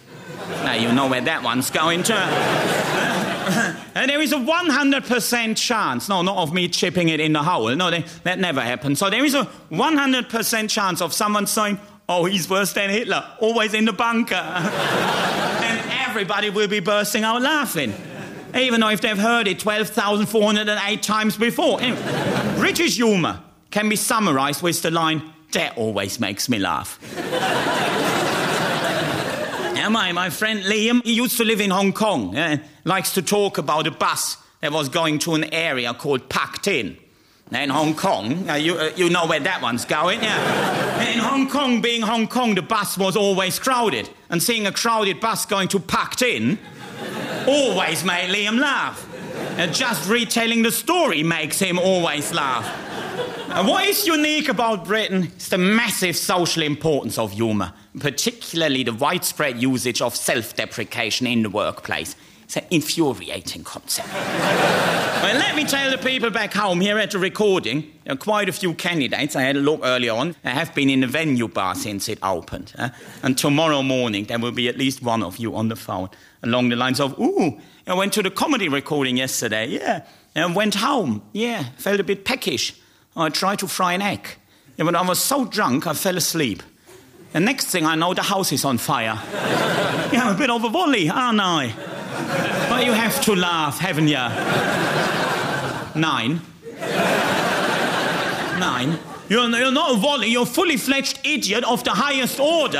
Now 0.65 0.73
you 0.73 0.91
know 0.91 1.07
where 1.07 1.21
that 1.21 1.43
one's 1.43 1.71
going 1.71 2.03
to. 2.03 3.12
And 3.95 4.09
there 4.09 4.21
is 4.21 4.31
a 4.31 4.37
100% 4.37 5.57
chance, 5.57 6.09
no, 6.09 6.21
not 6.21 6.37
of 6.37 6.53
me 6.53 6.67
chipping 6.67 7.09
it 7.09 7.19
in 7.19 7.33
the 7.33 7.43
hole, 7.43 7.75
no, 7.75 7.91
they, 7.91 8.05
that 8.23 8.39
never 8.39 8.61
happened. 8.61 8.97
So 8.97 9.09
there 9.09 9.23
is 9.23 9.35
a 9.35 9.45
100% 9.71 10.69
chance 10.69 11.01
of 11.01 11.13
someone 11.13 11.47
saying, 11.47 11.79
oh, 12.09 12.25
he's 12.25 12.49
worse 12.49 12.73
than 12.73 12.89
Hitler, 12.89 13.23
always 13.39 13.73
in 13.73 13.85
the 13.85 13.93
bunker. 13.93 14.35
and 14.35 15.91
everybody 16.07 16.49
will 16.49 16.67
be 16.67 16.79
bursting 16.79 17.23
out 17.23 17.41
laughing. 17.41 17.93
Even 18.55 18.81
though 18.81 18.89
if 18.89 19.01
they've 19.01 19.17
heard 19.17 19.47
it 19.47 19.59
12,408 19.59 21.01
times 21.01 21.37
before. 21.37 21.81
Anyway, 21.81 22.55
British 22.57 22.97
humour 22.97 23.41
can 23.71 23.89
be 23.89 23.95
summarised 23.95 24.61
with 24.61 24.81
the 24.83 24.91
line, 24.91 25.33
that 25.53 25.77
always 25.77 26.19
makes 26.19 26.49
me 26.49 26.59
laugh. 26.59 26.99
Yeah, 29.83 29.97
I? 29.97 30.11
my 30.13 30.29
friend 30.29 30.63
Liam, 30.63 31.03
he 31.03 31.13
used 31.13 31.37
to 31.37 31.43
live 31.43 31.59
in 31.59 31.69
Hong 31.69 31.91
Kong. 31.91 32.33
Yeah, 32.33 32.57
likes 32.85 33.13
to 33.15 33.21
talk 33.21 33.57
about 33.57 33.85
a 33.85 33.91
bus 33.91 34.37
that 34.61 34.71
was 34.71 34.87
going 34.87 35.19
to 35.19 35.35
an 35.35 35.53
area 35.53 35.93
called 35.93 36.29
Pak 36.29 36.61
Tin. 36.61 36.97
In 37.51 37.69
Hong 37.69 37.93
Kong, 37.93 38.49
uh, 38.49 38.53
you, 38.53 38.75
uh, 38.75 38.91
you 38.95 39.09
know 39.09 39.27
where 39.27 39.41
that 39.41 39.61
one's 39.61 39.85
going, 39.85 40.23
yeah? 40.23 41.11
in 41.11 41.19
Hong 41.19 41.49
Kong, 41.49 41.81
being 41.81 42.01
Hong 42.01 42.27
Kong, 42.27 42.55
the 42.55 42.61
bus 42.61 42.97
was 42.97 43.17
always 43.17 43.59
crowded. 43.59 44.09
And 44.29 44.41
seeing 44.41 44.65
a 44.65 44.71
crowded 44.71 45.19
bus 45.19 45.45
going 45.45 45.67
to 45.67 45.79
Pak 45.79 46.15
Tin 46.15 46.57
always 47.45 48.05
made 48.05 48.29
Liam 48.29 48.59
laugh. 48.59 49.05
And 49.57 49.73
just 49.73 50.09
retelling 50.09 50.63
the 50.63 50.71
story 50.71 51.21
makes 51.23 51.59
him 51.59 51.77
always 51.77 52.33
laugh. 52.33 52.65
And 53.49 53.67
what 53.67 53.85
is 53.85 54.07
unique 54.07 54.47
about 54.47 54.85
Britain 54.85 55.31
is 55.37 55.49
the 55.49 55.57
massive 55.57 56.15
social 56.15 56.63
importance 56.63 57.19
of 57.19 57.33
humour, 57.33 57.73
particularly 57.99 58.83
the 58.83 58.93
widespread 58.93 59.61
usage 59.61 60.01
of 60.01 60.15
self 60.15 60.55
deprecation 60.55 61.27
in 61.27 61.43
the 61.43 61.49
workplace. 61.49 62.15
It's 62.43 62.57
an 62.57 62.65
infuriating 62.69 63.63
concept. 63.63 64.13
well, 64.13 65.35
let 65.35 65.55
me 65.55 65.63
tell 65.63 65.89
the 65.89 65.97
people 65.97 66.29
back 66.29 66.53
home 66.53 66.81
here 66.81 66.99
at 66.99 67.11
the 67.11 67.19
recording, 67.19 67.91
there 68.03 68.13
are 68.13 68.17
quite 68.17 68.49
a 68.49 68.51
few 68.51 68.73
candidates. 68.73 69.35
I 69.35 69.41
had 69.43 69.55
a 69.55 69.59
look 69.59 69.79
earlier 69.83 70.13
on. 70.13 70.35
I 70.43 70.49
have 70.49 70.75
been 70.75 70.89
in 70.89 70.99
the 70.99 71.07
venue 71.07 71.47
bar 71.47 71.73
since 71.73 72.09
it 72.09 72.19
opened. 72.21 72.73
And 73.23 73.37
tomorrow 73.37 73.81
morning, 73.81 74.25
there 74.25 74.37
will 74.37 74.51
be 74.51 74.67
at 74.67 74.77
least 74.77 75.01
one 75.01 75.23
of 75.23 75.37
you 75.37 75.55
on 75.55 75.69
the 75.69 75.75
phone 75.75 76.09
along 76.43 76.69
the 76.69 76.75
lines 76.75 76.99
of, 76.99 77.17
Ooh, 77.19 77.59
I 77.87 77.93
went 77.93 78.13
to 78.13 78.21
the 78.21 78.29
comedy 78.29 78.69
recording 78.69 79.17
yesterday, 79.17 79.67
yeah. 79.67 80.05
And 80.35 80.55
went 80.55 80.75
home, 80.75 81.21
yeah, 81.31 81.65
felt 81.77 81.99
a 81.99 82.03
bit 82.03 82.25
peckish. 82.25 82.75
I 83.15 83.29
tried 83.29 83.59
to 83.59 83.67
fry 83.67 83.93
an 83.93 84.01
egg. 84.01 84.27
Yeah, 84.77 84.85
but 84.85 84.95
I 84.95 85.01
was 85.03 85.19
so 85.19 85.45
drunk 85.45 85.85
I 85.87 85.93
fell 85.93 86.17
asleep. 86.17 86.63
The 87.33 87.39
next 87.39 87.65
thing 87.65 87.83
I 87.85 87.95
know, 87.95 88.13
the 88.13 88.21
house 88.21 88.51
is 88.51 88.63
on 88.63 88.77
fire. 88.77 89.19
yeah, 90.13 90.21
I'm 90.23 90.35
a 90.35 90.37
bit 90.37 90.51
of 90.51 90.63
a 90.63 90.69
volley, 90.69 91.09
aren't 91.09 91.39
I? 91.41 91.73
But 92.69 92.85
you 92.85 92.91
have 92.93 93.19
to 93.23 93.35
laugh, 93.35 93.79
haven't 93.79 94.07
you? 94.07 94.17
Nine. 95.99 96.41
Nine. 98.59 98.99
You're, 99.29 99.49
you're 99.49 99.71
not 99.71 99.95
a 99.95 99.97
volley, 99.97 100.27
you're 100.27 100.43
a 100.43 100.45
fully 100.45 100.77
fledged 100.77 101.19
idiot 101.23 101.63
of 101.63 101.83
the 101.83 101.89
highest 101.89 102.39
order. 102.39 102.77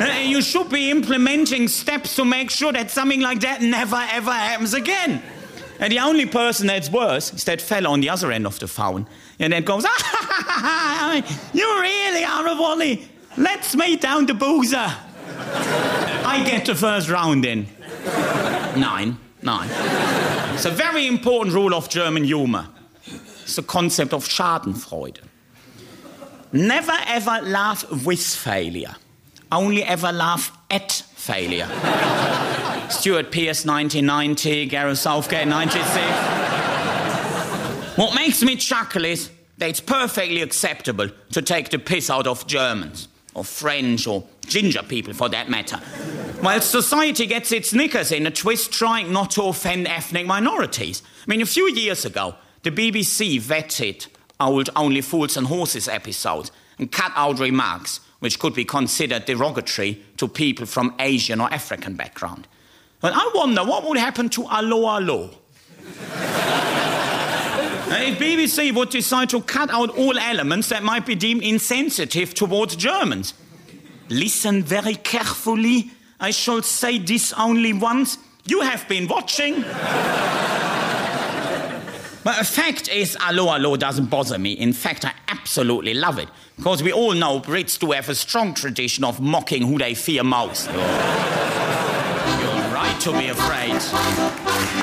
Uh, 0.00 0.22
you 0.22 0.40
should 0.40 0.70
be 0.70 0.90
implementing 0.90 1.68
steps 1.68 2.16
to 2.16 2.24
make 2.24 2.50
sure 2.50 2.72
that 2.72 2.90
something 2.90 3.20
like 3.20 3.40
that 3.40 3.60
never 3.60 3.96
ever 3.96 4.32
happens 4.32 4.72
again. 4.72 5.22
And 5.80 5.92
the 5.92 5.98
only 5.98 6.24
person 6.24 6.68
that's 6.68 6.90
worse 6.90 7.34
is 7.34 7.44
that 7.44 7.60
fellow 7.60 7.90
on 7.90 8.00
the 8.00 8.08
other 8.08 8.32
end 8.32 8.46
of 8.46 8.58
the 8.58 8.68
phone. 8.68 9.06
And 9.38 9.52
then 9.52 9.64
goes, 9.64 9.84
ah, 9.86 11.14
you 11.52 11.80
really 11.80 12.24
are 12.24 12.46
a 12.46 12.54
Wally. 12.58 13.06
Let's 13.36 13.74
meet 13.76 14.00
down 14.00 14.26
the 14.26 14.34
boozer. 14.34 14.92
I 16.28 16.42
get 16.46 16.66
the 16.66 16.74
first 16.74 17.08
round 17.08 17.44
in. 17.44 17.66
Nine. 18.76 19.18
Nine. 19.42 19.68
It's 20.54 20.64
a 20.64 20.70
very 20.70 21.06
important 21.06 21.54
rule 21.54 21.74
of 21.74 21.88
German 21.88 22.24
humor. 22.24 22.68
It's 23.06 23.56
the 23.56 23.62
concept 23.62 24.12
of 24.12 24.26
Schadenfreude. 24.26 25.18
Never 26.52 26.96
ever 27.06 27.40
laugh 27.42 27.90
with 28.04 28.22
failure 28.22 28.96
only 29.50 29.82
ever 29.84 30.12
laugh 30.12 30.56
at 30.70 30.92
failure. 30.92 31.66
Stuart 32.90 33.30
Pearce, 33.32 33.64
1990, 33.64 34.66
Gareth 34.66 34.98
Southgate, 34.98 35.48
96. 35.48 35.86
what 37.96 38.14
makes 38.14 38.42
me 38.42 38.56
chuckle 38.56 39.04
is 39.04 39.30
that 39.58 39.68
it's 39.68 39.80
perfectly 39.80 40.42
acceptable 40.42 41.08
to 41.32 41.42
take 41.42 41.70
the 41.70 41.78
piss 41.78 42.10
out 42.10 42.26
of 42.26 42.46
Germans, 42.46 43.08
or 43.36 43.44
French, 43.44 44.06
or 44.06 44.24
ginger 44.46 44.82
people 44.82 45.12
for 45.12 45.28
that 45.28 45.50
matter. 45.50 45.76
While 46.40 46.62
society 46.62 47.26
gets 47.26 47.52
its 47.52 47.74
knickers 47.74 48.10
in 48.10 48.26
a 48.26 48.30
twist 48.30 48.72
trying 48.72 49.12
not 49.12 49.30
to 49.32 49.42
offend 49.42 49.86
ethnic 49.86 50.26
minorities. 50.26 51.02
I 51.26 51.30
mean, 51.30 51.42
a 51.42 51.46
few 51.46 51.70
years 51.70 52.06
ago, 52.06 52.34
the 52.62 52.70
BBC 52.70 53.38
vetted 53.40 54.08
old 54.40 54.70
Only 54.74 55.02
Fools 55.02 55.36
and 55.36 55.46
Horses 55.48 55.86
episodes 55.86 56.50
and 56.78 56.90
cut 56.90 57.12
out 57.14 57.38
remarks 57.38 58.00
which 58.20 58.38
could 58.38 58.54
be 58.54 58.64
considered 58.64 59.26
derogatory 59.26 60.02
to 60.16 60.26
people 60.26 60.64
from 60.64 60.94
Asian 60.98 61.38
or 61.38 61.52
African 61.52 61.94
background. 61.94 62.48
But 63.00 63.12
I 63.14 63.30
wonder 63.34 63.62
what 63.62 63.84
would 63.86 63.98
happen 63.98 64.30
to 64.30 64.48
Allo 64.48 64.88
Allo. 64.88 65.30
If 67.88 68.18
BBC 68.18 68.74
would 68.74 68.90
decide 68.90 69.30
to 69.30 69.40
cut 69.40 69.70
out 69.70 69.90
all 69.90 70.18
elements 70.18 70.68
that 70.68 70.82
might 70.82 71.06
be 71.06 71.14
deemed 71.14 71.42
insensitive 71.42 72.34
towards 72.34 72.76
Germans. 72.76 73.34
Listen 74.08 74.62
very 74.62 74.94
carefully. 74.94 75.90
I 76.18 76.30
shall 76.30 76.62
say 76.62 76.98
this 76.98 77.32
only 77.32 77.72
once. 77.72 78.18
You 78.46 78.60
have 78.60 78.88
been 78.88 79.08
watching. 79.08 79.64
But 82.24 82.38
the 82.38 82.44
fact 82.44 82.88
is, 82.88 83.16
Allo 83.20 83.48
Allo 83.50 83.76
doesn't 83.76 84.06
bother 84.06 84.36
me. 84.38 84.52
In 84.52 84.72
fact, 84.72 85.04
I 85.04 85.12
absolutely 85.28 85.94
love 85.94 86.18
it. 86.18 86.28
Because 86.56 86.82
we 86.82 86.92
all 86.92 87.14
know 87.14 87.38
Brits 87.38 87.78
do 87.78 87.92
have 87.92 88.08
a 88.08 88.16
strong 88.16 88.52
tradition 88.52 89.04
of 89.04 89.20
mocking 89.20 89.62
who 89.62 89.78
they 89.78 89.94
fear 89.94 90.24
most. 90.24 90.66
You're, 90.66 90.80
you're 90.80 90.88
right 92.74 92.96
to 93.02 93.12
be 93.12 93.28
afraid. 93.28 94.75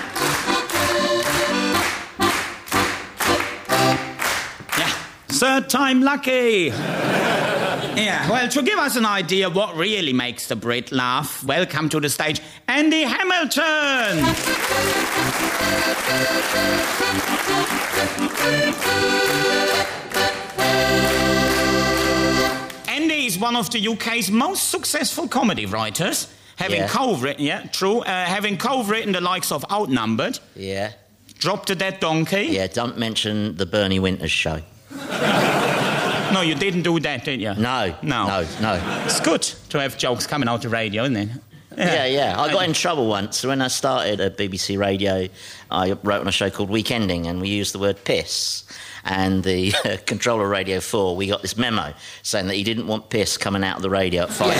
Third 5.43 5.69
time 5.69 6.01
lucky. 6.01 6.71
Yeah, 7.95 8.27
well, 8.27 8.47
to 8.49 8.63
give 8.63 8.79
us 8.79 8.95
an 8.95 9.05
idea 9.05 9.51
what 9.51 9.75
really 9.75 10.13
makes 10.13 10.47
the 10.47 10.55
Brit 10.55 10.91
laugh, 10.91 11.43
welcome 11.43 11.89
to 11.89 11.99
the 11.99 12.09
stage, 12.09 12.41
Andy 12.67 13.03
Hamilton. 13.03 14.23
Andy 22.87 23.25
is 23.25 23.37
one 23.39 23.55
of 23.55 23.69
the 23.71 23.87
UK's 23.87 24.29
most 24.31 24.69
successful 24.69 25.27
comedy 25.27 25.65
writers, 25.65 26.27
having 26.55 26.81
Yeah. 26.81 26.87
co-written, 26.87 27.43
yeah, 27.45 27.63
true, 27.71 27.99
uh, 28.01 28.25
having 28.25 28.57
co-written 28.57 29.11
the 29.13 29.21
likes 29.21 29.51
of 29.51 29.65
Outnumbered, 29.71 30.39
Yeah. 30.55 30.91
Drop 31.39 31.65
the 31.65 31.75
Dead 31.75 31.99
Donkey. 31.99 32.47
Yeah, 32.51 32.67
don't 32.67 32.97
mention 32.97 33.57
the 33.57 33.65
Bernie 33.65 33.99
Winters 33.99 34.31
show. 34.31 34.61
No, 36.33 36.41
you 36.41 36.55
didn't 36.55 36.81
do 36.81 36.99
that, 36.99 37.25
did 37.25 37.39
you? 37.41 37.53
No. 37.53 37.95
No. 38.01 38.27
No, 38.27 38.47
no. 38.59 39.03
It's 39.05 39.19
good 39.19 39.43
to 39.69 39.79
have 39.79 39.97
jokes 39.97 40.25
coming 40.25 40.49
out 40.49 40.55
of 40.55 40.61
the 40.63 40.69
radio, 40.69 41.03
isn't 41.03 41.15
it? 41.15 41.29
Yeah, 41.77 42.05
yeah. 42.05 42.39
I 42.41 42.51
got 42.51 42.65
in 42.65 42.73
trouble 42.73 43.07
once 43.07 43.43
when 43.43 43.61
I 43.61 43.67
started 43.67 44.19
at 44.19 44.37
BBC 44.37 44.77
Radio. 44.77 45.27
I 45.71 45.91
wrote 46.03 46.21
on 46.21 46.27
a 46.27 46.31
show 46.31 46.49
called 46.49 46.69
Weekending, 46.69 47.25
and 47.27 47.41
we 47.41 47.49
used 47.49 47.73
the 47.73 47.79
word 47.79 48.03
piss. 48.03 48.63
And 49.05 49.43
the 49.43 49.71
controller 50.05 50.45
of 50.45 50.49
Radio 50.51 50.79
4, 50.79 51.15
we 51.15 51.27
got 51.27 51.41
this 51.41 51.57
memo 51.57 51.93
saying 52.21 52.47
that 52.47 52.55
he 52.55 52.63
didn't 52.63 52.87
want 52.87 53.09
piss 53.09 53.37
coming 53.37 53.63
out 53.63 53.77
of 53.77 53.81
the 53.81 53.89
radio 53.89 54.23
at 54.23 54.29
five. 54.31 54.53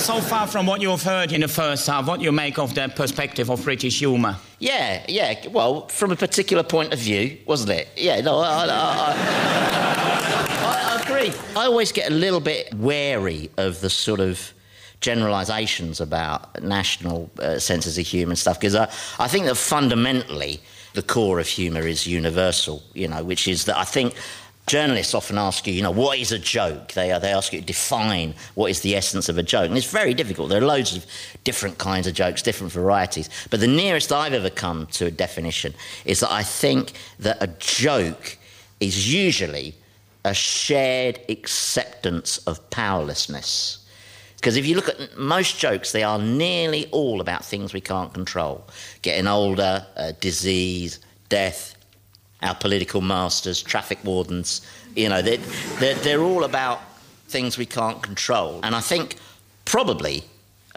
So 0.00 0.20
far 0.20 0.46
from 0.46 0.66
what 0.66 0.82
you've 0.82 1.02
heard 1.02 1.32
in 1.32 1.40
the 1.40 1.48
first 1.48 1.86
half, 1.86 2.06
what 2.06 2.18
do 2.18 2.24
you 2.24 2.32
make 2.32 2.58
of 2.58 2.74
the 2.74 2.92
perspective 2.94 3.50
of 3.50 3.64
British 3.64 3.98
humour? 3.98 4.36
Yeah, 4.58 5.04
yeah. 5.08 5.48
Well, 5.48 5.88
from 5.88 6.12
a 6.12 6.16
particular 6.16 6.62
point 6.62 6.92
of 6.92 6.98
view, 6.98 7.38
wasn't 7.46 7.70
it? 7.70 7.88
Yeah, 7.96 8.20
no, 8.20 8.38
I, 8.38 8.66
I, 8.66 8.68
I, 8.68 10.15
I, 11.26 11.60
I. 11.60 11.66
Always 11.66 11.92
get 11.92 12.10
a 12.10 12.14
little 12.14 12.40
bit 12.40 12.72
wary 12.74 13.50
of 13.56 13.80
the 13.80 13.90
sort 13.90 14.20
of 14.20 14.52
generalisations 15.00 16.00
about 16.00 16.62
national 16.62 17.30
uh, 17.38 17.58
senses 17.58 17.98
of 17.98 18.06
humour 18.06 18.30
and 18.30 18.38
stuff 18.38 18.58
because 18.58 18.74
I, 18.74 18.84
I 19.18 19.28
think 19.28 19.46
that 19.46 19.56
fundamentally 19.56 20.60
the 20.94 21.02
core 21.02 21.38
of 21.38 21.46
humour 21.46 21.86
is 21.86 22.06
universal, 22.06 22.82
you 22.94 23.08
know, 23.08 23.22
which 23.22 23.46
is 23.46 23.66
that 23.66 23.76
I 23.76 23.84
think 23.84 24.14
journalists 24.66 25.14
often 25.14 25.36
ask 25.38 25.66
you, 25.66 25.74
you 25.74 25.82
know, 25.82 25.90
what 25.90 26.18
is 26.18 26.32
a 26.32 26.38
joke? 26.38 26.92
They, 26.92 27.08
they 27.18 27.32
ask 27.32 27.52
you 27.52 27.60
to 27.60 27.66
define 27.66 28.34
what 28.54 28.70
is 28.70 28.80
the 28.80 28.96
essence 28.96 29.28
of 29.28 29.36
a 29.36 29.42
joke. 29.42 29.68
And 29.68 29.76
it's 29.76 29.90
very 29.90 30.14
difficult. 30.14 30.48
There 30.48 30.62
are 30.62 30.66
loads 30.66 30.96
of 30.96 31.04
different 31.44 31.78
kinds 31.78 32.06
of 32.06 32.14
jokes, 32.14 32.42
different 32.42 32.72
varieties. 32.72 33.28
But 33.50 33.60
the 33.60 33.66
nearest 33.66 34.12
I've 34.12 34.32
ever 34.32 34.50
come 34.50 34.86
to 34.92 35.06
a 35.06 35.10
definition 35.10 35.74
is 36.04 36.20
that 36.20 36.32
I 36.32 36.42
think 36.42 36.92
that 37.18 37.36
a 37.40 37.48
joke 37.58 38.38
is 38.80 39.12
usually 39.12 39.74
a 40.26 40.34
shared 40.34 41.20
acceptance 41.28 42.38
of 42.38 42.68
powerlessness. 42.70 43.78
Because 44.34 44.56
if 44.56 44.66
you 44.66 44.74
look 44.74 44.88
at 44.88 45.16
most 45.16 45.58
jokes, 45.58 45.92
they 45.92 46.02
are 46.02 46.18
nearly 46.18 46.86
all 46.90 47.20
about 47.20 47.44
things 47.44 47.72
we 47.72 47.80
can't 47.80 48.12
control 48.12 48.66
getting 49.02 49.28
older, 49.28 49.86
uh, 49.96 50.12
disease, 50.20 50.98
death, 51.28 51.76
our 52.42 52.56
political 52.56 53.00
masters, 53.00 53.62
traffic 53.62 53.98
wardens. 54.04 54.66
You 54.96 55.08
know, 55.08 55.22
they're, 55.22 55.38
they're, 55.78 55.94
they're 55.94 56.22
all 56.22 56.42
about 56.42 56.80
things 57.28 57.56
we 57.56 57.66
can't 57.66 58.02
control. 58.02 58.60
And 58.64 58.74
I 58.74 58.80
think 58.80 59.16
probably 59.64 60.24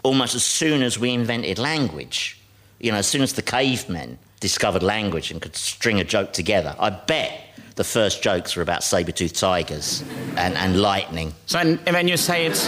almost 0.04 0.34
as 0.36 0.44
soon 0.44 0.82
as 0.82 0.96
we 0.98 1.12
invented 1.12 1.58
language, 1.58 2.40
you 2.78 2.92
know, 2.92 2.98
as 2.98 3.06
soon 3.08 3.22
as 3.22 3.32
the 3.32 3.42
cavemen 3.42 4.16
discovered 4.38 4.82
language 4.82 5.30
and 5.32 5.42
could 5.42 5.56
string 5.56 6.00
a 6.00 6.04
joke 6.04 6.32
together, 6.32 6.74
I 6.78 6.90
bet 6.90 7.49
the 7.80 7.84
first 7.84 8.22
jokes 8.22 8.56
were 8.56 8.62
about 8.62 8.84
saber-toothed 8.84 9.34
tigers 9.34 10.04
and, 10.36 10.54
and 10.58 10.82
lightning. 10.82 11.32
So 11.46 11.58
and 11.60 11.78
when 11.86 12.08
you 12.08 12.18
say 12.18 12.44
it's 12.44 12.66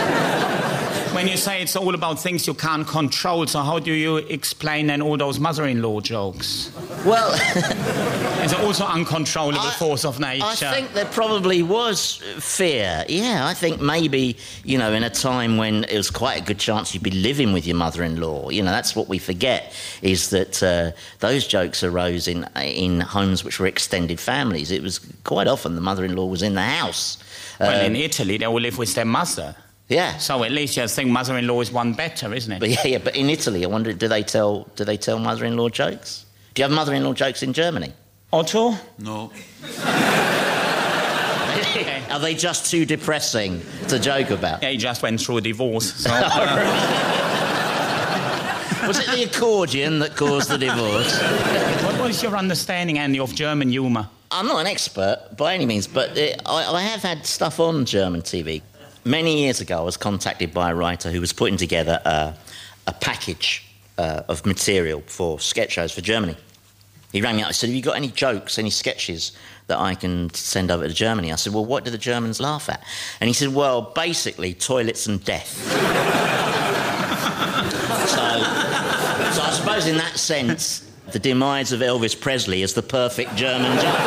when 1.15 1.29
you 1.29 1.37
say 1.37 1.63
it's 1.63 1.77
all 1.77 1.95
about 1.95 2.19
things 2.21 2.47
you 2.47 2.55
can't 2.55 2.87
control, 2.87 3.47
so 3.47 3.61
how 3.61 3.79
do 3.79 3.93
you 3.93 4.17
explain 4.17 4.87
then 4.87 5.03
all 5.03 5.17
those 5.17 5.39
mother-in-law 5.39 6.01
jokes? 6.01 6.71
Well, 7.05 7.31
it's 8.43 8.55
also 8.55 8.85
uncontrollable 8.87 9.61
I- 9.61 9.71
force 9.73 10.05
of 10.05 10.19
nature? 10.21 10.45
I 10.45 10.55
think 10.55 10.93
there 10.95 11.05
probably 11.07 11.63
was 11.63 12.17
fear. 12.39 13.05
Yeah, 13.09 13.47
I 13.47 13.55
think 13.55 13.81
maybe, 13.81 14.37
you 14.65 14.79
know, 14.79 14.93
in 14.93 15.03
a 15.03 15.11
time 15.11 15.57
when 15.59 15.85
it 15.85 15.97
was 15.97 16.11
quite 16.11 16.41
a 16.41 16.45
good 16.45 16.59
chance 16.59 16.95
you'd 16.95 17.03
be 17.03 17.11
living 17.11 17.53
with 17.53 17.67
your 17.67 17.77
mother 17.77 18.03
in 18.03 18.21
law. 18.21 18.49
You 18.51 18.63
know, 18.63 18.71
that's 18.71 18.97
what 18.97 19.09
we 19.09 19.19
forget 19.19 19.73
is 20.01 20.31
that 20.31 20.63
uh, 20.63 20.93
those 21.21 21.47
jokes 21.47 21.85
arose 21.85 22.27
in, 22.29 22.45
in 22.57 23.01
homes 23.01 23.45
which 23.45 23.61
were 23.61 23.67
extended 23.67 24.19
families. 24.19 24.71
It 24.71 24.83
was 24.83 24.99
quite 25.25 25.47
often 25.49 25.75
the 25.75 25.81
mother 25.81 26.05
in 26.05 26.17
law 26.17 26.27
was 26.27 26.43
in 26.43 26.55
the 26.55 26.63
house. 26.63 27.19
well, 27.61 27.81
Uh, 27.83 27.85
in 27.87 27.97
Italy, 27.97 28.39
they 28.39 28.47
all 28.47 28.61
live 28.61 28.79
with 28.79 28.95
their 28.95 29.05
mother. 29.05 29.55
Yeah. 29.93 30.19
So 30.19 30.43
at 30.45 30.51
least 30.51 30.77
you 30.77 30.87
think 30.89 31.11
mother-in-law 31.11 31.61
is 31.61 31.71
one 31.73 31.93
better, 31.93 32.33
isn't 32.35 32.53
it? 32.53 32.61
But 32.61 32.71
yeah, 32.71 32.87
yeah, 32.87 32.99
but 32.99 33.17
in 33.17 33.31
Italy, 33.31 33.65
I 33.65 33.69
wonder, 33.69 33.93
do 33.93 34.09
they 34.09 34.23
tell, 34.23 34.69
do 34.77 34.85
they 34.85 34.97
tell 34.97 35.19
mother 35.19 35.45
in 35.45 35.57
law 35.57 35.69
jokes? 35.69 36.27
Do 36.55 36.63
you 36.63 36.65
have 36.65 36.73
mother 36.73 36.95
in 36.95 37.05
law 37.05 37.15
jokes 37.15 37.43
in 37.43 37.53
Germany? 37.53 37.93
Otto? 38.33 38.75
No. 38.99 39.31
Are 42.11 42.19
they 42.19 42.35
just 42.35 42.71
too 42.71 42.85
depressing 42.85 43.63
to 43.89 43.99
joke 43.99 44.31
about? 44.31 44.63
Yeah, 44.63 44.71
he 44.71 44.77
just 44.77 45.03
went 45.03 45.21
through 45.21 45.39
a 45.39 45.41
divorce. 45.41 45.95
So, 45.95 46.11
Was 48.87 48.99
it 48.99 49.07
the 49.15 49.23
accordion 49.25 50.01
that 50.01 50.17
caused 50.17 50.51
the 50.51 50.59
divorce? 50.59 51.21
what, 51.85 52.01
what 52.01 52.11
is 52.11 52.23
your 52.23 52.37
understanding, 52.37 52.99
Andy, 52.99 53.21
of 53.21 53.35
German 53.35 53.71
humour? 53.71 54.09
I'm 54.31 54.47
not 54.47 54.61
an 54.61 54.67
expert 54.67 55.29
by 55.37 55.55
any 55.55 55.67
means, 55.67 55.87
but 55.87 56.19
uh, 56.19 56.33
I, 56.47 56.75
I 56.75 56.83
have 56.83 57.03
had 57.03 57.25
stuff 57.25 57.61
on 57.61 57.85
German 57.85 58.23
TV. 58.23 58.63
Many 59.05 59.43
years 59.43 59.61
ago, 59.61 59.79
I 59.79 59.83
was 59.83 59.97
contacted 59.97 60.55
by 60.55 60.71
a 60.71 60.75
writer 60.77 61.11
who 61.11 61.21
was 61.21 61.33
putting 61.33 61.57
together 61.57 62.01
a, 62.05 62.35
a 62.87 62.93
package 62.93 63.65
uh, 63.99 64.23
of 64.29 64.47
material 64.47 65.03
for 65.07 65.41
sketch 65.41 65.73
shows 65.73 65.91
for 65.91 66.03
Germany. 66.03 66.37
he 67.11 67.21
rang 67.21 67.35
me 67.35 67.43
up. 67.43 67.49
He 67.49 67.55
said, 67.55 67.69
"Have 67.69 67.75
you 67.75 67.83
got 67.83 67.97
any 67.97 68.09
jokes, 68.09 68.61
any 68.61 68.71
sketches 68.71 69.33
that 69.67 69.79
I 69.79 69.97
can 69.97 70.33
send 70.35 70.71
over 70.71 70.87
to 70.87 70.95
Germany?" 70.95 71.33
I 71.33 71.37
said, 71.37 71.53
"Well, 71.53 71.65
what 71.65 71.85
do 71.85 71.91
the 71.91 71.99
Germans 71.99 72.39
laugh 72.39 72.69
at?" 72.69 72.81
And 73.21 73.27
he 73.27 73.35
said, 73.35 73.53
"Well, 73.53 73.83
basically 73.83 74.55
toilets 74.55 75.09
and 75.09 75.25
death." 75.25 75.49
so, 78.09 78.17
so 79.33 79.43
I 79.43 79.51
suppose 79.53 79.89
in 79.89 79.97
that 79.97 80.17
sense, 80.17 80.89
the 81.11 81.19
demise 81.19 81.73
of 81.73 81.81
Elvis 81.81 82.19
Presley 82.19 82.63
is 82.63 82.75
the 82.75 82.83
perfect 82.83 83.35
German 83.35 83.77
joke. 83.81 83.99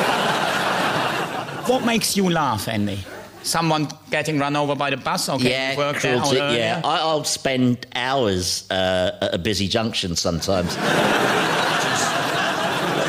What 1.67 1.85
makes 1.85 2.15
you 2.15 2.29
laugh, 2.29 2.69
Andy? 2.69 3.03
Someone 3.45 3.87
getting 4.09 4.39
run 4.39 4.55
over 4.55 4.75
by 4.75 4.89
the 4.89 4.97
bus 4.97 5.29
or 5.29 5.37
getting 5.37 5.51
Yeah, 5.51 5.77
work 5.77 5.97
cruelty, 5.97 6.41
out 6.41 6.55
yeah. 6.55 6.81
I, 6.83 6.97
I'll 6.97 7.23
spend 7.23 7.85
hours 7.93 8.65
uh, 8.71 9.19
at 9.21 9.35
a 9.35 9.37
busy 9.37 9.67
junction 9.67 10.15
sometimes. 10.15 10.73
just, 10.75 10.89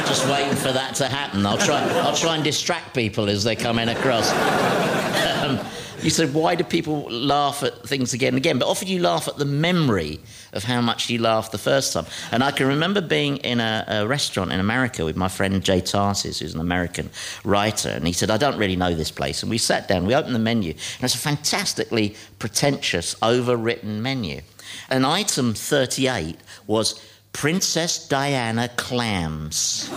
just 0.07 0.29
waiting 0.29 0.55
for 0.55 0.73
that 0.73 0.93
to 0.97 1.09
happen. 1.09 1.47
I'll 1.47 1.57
try. 1.57 1.81
I'll 2.01 2.15
try 2.15 2.35
and 2.35 2.45
distract 2.45 2.95
people 2.95 3.31
as 3.31 3.45
they 3.45 3.57
come 3.57 3.79
in 3.79 3.89
across. 3.89 4.31
Um, 5.37 5.61
you 6.07 6.11
said, 6.11 6.33
why 6.33 6.55
do 6.55 6.63
people 6.63 7.03
laugh 7.11 7.65
at 7.65 7.83
things 7.83 8.15
again 8.15 8.29
and 8.29 8.37
again? 8.37 8.61
But 8.61 8.69
often 8.69 8.87
you 8.87 9.01
laugh 9.01 9.27
at 9.27 9.39
the 9.39 9.45
memory 9.45 10.21
of 10.53 10.63
how 10.63 10.81
much 10.81 11.11
you 11.11 11.21
laughed 11.21 11.51
the 11.51 11.59
first 11.59 11.93
time. 11.93 12.07
And 12.31 12.45
I 12.45 12.53
can 12.53 12.69
remember 12.69 13.01
being 13.01 13.39
in 13.39 13.59
a, 13.59 13.85
a 13.89 14.07
restaurant 14.07 14.53
in 14.53 14.61
America 14.61 15.05
with 15.05 15.17
my 15.17 15.27
friend 15.27 15.65
Jay 15.65 15.81
Tarses, 15.81 16.39
who's 16.39 16.55
an 16.55 16.61
American 16.61 17.11
writer, 17.43 17.89
and 17.89 18.07
he 18.07 18.13
said, 18.13 18.31
I 18.31 18.37
don't 18.37 18.57
really 18.57 18.77
know 18.77 18.95
this 18.95 19.11
place. 19.11 19.43
And 19.43 19.51
we 19.51 19.59
sat 19.59 19.89
down, 19.89 20.07
we 20.07 20.15
opened 20.15 20.37
the 20.37 20.39
menu, 20.39 20.71
and 20.71 21.03
it's 21.03 21.17
a 21.17 21.19
fantastically 21.19 22.15
pretentious, 22.39 23.17
overwritten 23.17 23.99
menu. 24.01 24.43
And 24.89 25.05
item 25.05 25.55
38 25.55 26.37
was 26.69 27.05
Princess 27.33 28.07
Diana 28.07 28.69
clams. 28.77 29.57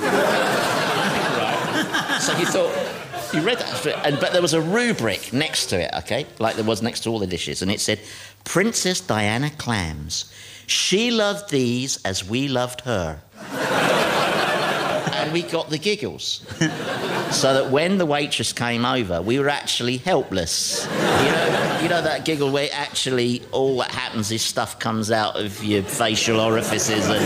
so 2.20 2.36
you 2.36 2.48
thought, 2.48 2.89
you 3.34 3.42
read 3.42 3.60
that, 3.60 4.06
and, 4.06 4.20
but 4.20 4.34
there 4.34 4.42
was 4.42 4.54
a 4.54 4.62
rubric 4.62 5.34
next 5.34 5.68
to 5.68 5.80
it, 5.80 5.92
okay, 6.00 6.26
like 6.40 6.56
there 6.56 6.66
was 6.66 6.82
next 6.82 7.02
to 7.02 7.10
all 7.10 7.20
the 7.20 7.28
dishes, 7.28 7.62
and 7.62 7.72
it 7.72 7.80
said, 7.80 8.00
Princess 8.44 9.02
Diana 9.02 9.50
clams. 9.52 10.32
She 10.68 11.12
loved 11.12 11.50
these 11.50 12.04
as 12.04 12.28
we 12.28 12.48
loved 12.48 12.82
her. 12.82 13.22
and 15.30 15.34
we 15.34 15.42
got 15.44 15.70
the 15.70 15.78
giggles. 15.78 16.46
so 17.32 17.54
that 17.54 17.70
when 17.70 17.98
the 17.98 18.06
waitress 18.06 18.54
came 18.54 18.86
over, 18.86 19.22
we 19.22 19.40
were 19.40 19.50
actually 19.50 19.98
helpless. 19.98 20.86
You 20.86 20.98
know, 20.98 21.80
you 21.84 21.90
know 21.90 22.02
that 22.02 22.26
giggle 22.26 22.52
where 22.52 22.70
actually 22.74 23.42
all 23.52 23.78
that 23.78 23.92
happens 23.92 24.32
is 24.32 24.42
stuff 24.42 24.80
comes 24.80 25.12
out 25.12 25.40
of 25.40 25.64
your 25.64 25.84
facial 25.84 26.40
orifices 26.40 27.08
and, 27.08 27.26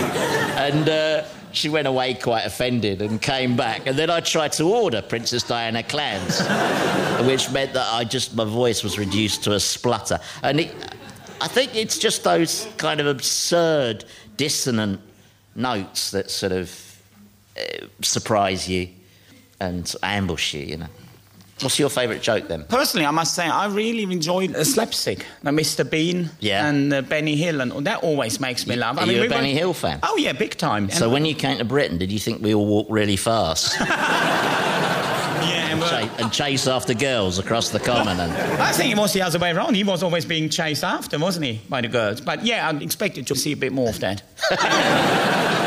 and 0.58 0.90
uh, 0.90 1.26
she 1.54 1.70
went 1.70 1.88
away 1.88 2.16
quite 2.16 2.46
offended 2.46 3.02
and 3.02 3.22
came 3.22 3.56
back. 3.56 3.86
And 3.86 3.98
then 3.98 4.10
I 4.10 4.20
tried 4.20 4.54
to 4.54 4.66
order 4.66 5.02
Princess 5.02 5.44
Diana 5.44 5.84
clams, 5.84 6.40
which 7.28 7.52
meant 7.52 7.74
that 7.74 7.88
I 7.92 8.04
just, 8.04 8.36
my 8.36 8.46
voice 8.46 8.84
was 8.84 8.98
reduced 8.98 9.44
to 9.46 9.54
a 9.54 9.60
splutter. 9.60 10.20
And 10.42 10.60
it, 10.60 10.76
I 11.40 11.48
think 11.48 11.76
it's 11.76 11.98
just 11.98 12.24
those 12.24 12.68
kind 12.78 13.00
of 13.00 13.08
absurd, 13.08 14.06
dissonant 14.36 15.00
notes 15.56 16.12
that 16.12 16.32
sort 16.32 16.52
of 16.52 17.02
uh, 17.58 17.86
surprise 18.02 18.68
you 18.68 18.90
and 19.60 19.94
ambush 20.02 20.54
you, 20.54 20.62
you 20.62 20.78
know. 20.78 20.88
What's 21.64 21.80
your 21.80 21.90
favourite 21.90 22.22
joke 22.22 22.48
then? 22.48 22.66
Personally, 22.66 23.06
I 23.06 23.12
must 23.12 23.34
say, 23.34 23.48
I 23.48 23.68
really 23.68 24.04
enjoyed 24.04 24.56
uh, 24.56 24.64
slapstick. 24.64 25.26
Uh, 25.46 25.50
Mr. 25.50 25.90
Bean 25.90 26.30
Yeah. 26.40 26.68
and 26.68 26.94
uh, 26.94 27.02
Benny 27.02 27.36
Hill, 27.36 27.62
and 27.62 27.72
that 27.88 28.04
always 28.04 28.40
makes 28.40 28.68
me 28.68 28.76
laugh. 28.76 28.98
Are 29.00 29.06
you 29.06 29.12
a 29.14 29.16
we 29.16 29.22
were- 29.22 29.30
Benny 29.30 29.54
Hill 29.54 29.74
fan? 29.74 30.00
Oh, 30.04 30.18
yeah, 30.18 30.34
big 30.34 30.58
time. 30.58 30.90
So 30.90 31.06
And- 31.06 31.14
when 31.14 31.26
you 31.26 31.36
came 31.36 31.58
to 31.60 31.66
Britain, 31.66 31.98
did 31.98 32.12
you 32.12 32.20
think 32.20 32.42
we 32.44 32.54
all 32.54 32.66
walk 32.66 32.88
really 32.90 33.16
fast 33.16 33.76
yeah, 33.80 35.72
and, 35.72 36.12
and 36.20 36.32
chase 36.34 36.68
after 36.68 36.94
girls 36.94 37.40
across 37.40 37.70
the 37.70 37.80
common? 37.80 38.20
And 38.20 38.32
I 38.62 38.72
think 38.74 38.92
it 38.92 38.98
was 38.98 39.14
the 39.14 39.22
other 39.22 39.40
way 39.40 39.52
around. 39.52 39.76
He 39.76 39.84
was 39.84 40.04
always 40.04 40.26
being 40.26 40.50
chased 40.50 40.84
after, 40.84 41.18
wasn't 41.20 41.46
he, 41.46 41.62
by 41.70 41.82
the 41.82 41.88
girls? 41.88 42.20
But 42.22 42.46
yeah, 42.46 42.70
I 42.70 42.76
expected 42.82 43.26
to 43.28 43.36
see 43.36 43.52
a 43.54 43.58
bit 43.58 43.72
more 43.72 43.90
of 43.90 44.00
that. 44.02 44.22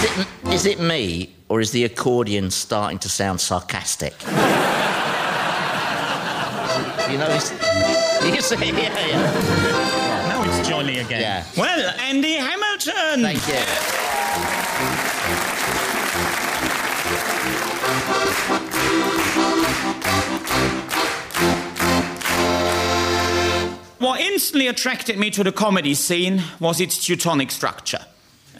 Is 0.00 0.18
it, 0.18 0.26
is 0.46 0.64
it 0.66 0.80
me, 0.80 1.28
or 1.50 1.60
is 1.60 1.72
the 1.72 1.84
accordion 1.84 2.50
starting 2.50 2.98
to 3.00 3.10
sound 3.10 3.38
sarcastic? 3.38 4.14
you 7.10 7.18
know, 7.18 7.28
it's, 7.28 7.50
you 8.24 8.40
see, 8.40 8.66
yeah, 8.66 9.06
yeah. 9.06 10.28
now 10.28 10.42
it's 10.42 10.66
jolly 10.66 11.00
again. 11.00 11.20
Yeah. 11.20 11.44
Well, 11.54 11.94
Andy 12.00 12.36
Hamilton. 12.36 13.20
Thank 13.20 13.46
you. 13.46 13.60
What 23.98 24.20
instantly 24.22 24.66
attracted 24.66 25.18
me 25.18 25.30
to 25.32 25.44
the 25.44 25.52
comedy 25.52 25.92
scene 25.92 26.42
was 26.58 26.80
its 26.80 27.04
Teutonic 27.04 27.50
structure. 27.50 28.06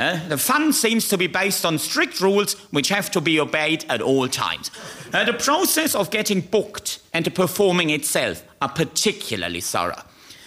Uh, 0.00 0.18
the 0.28 0.38
fun 0.38 0.72
seems 0.72 1.08
to 1.08 1.18
be 1.18 1.26
based 1.26 1.66
on 1.66 1.76
strict 1.78 2.22
rules 2.22 2.54
which 2.70 2.88
have 2.88 3.10
to 3.10 3.20
be 3.20 3.38
obeyed 3.38 3.84
at 3.90 4.00
all 4.00 4.26
times. 4.26 4.70
Uh, 5.12 5.24
the 5.24 5.34
process 5.34 5.94
of 5.94 6.10
getting 6.10 6.40
booked 6.40 7.00
and 7.12 7.26
the 7.26 7.30
performing 7.30 7.90
itself 7.90 8.42
are 8.62 8.70
particularly 8.70 9.60
thorough. 9.60 10.02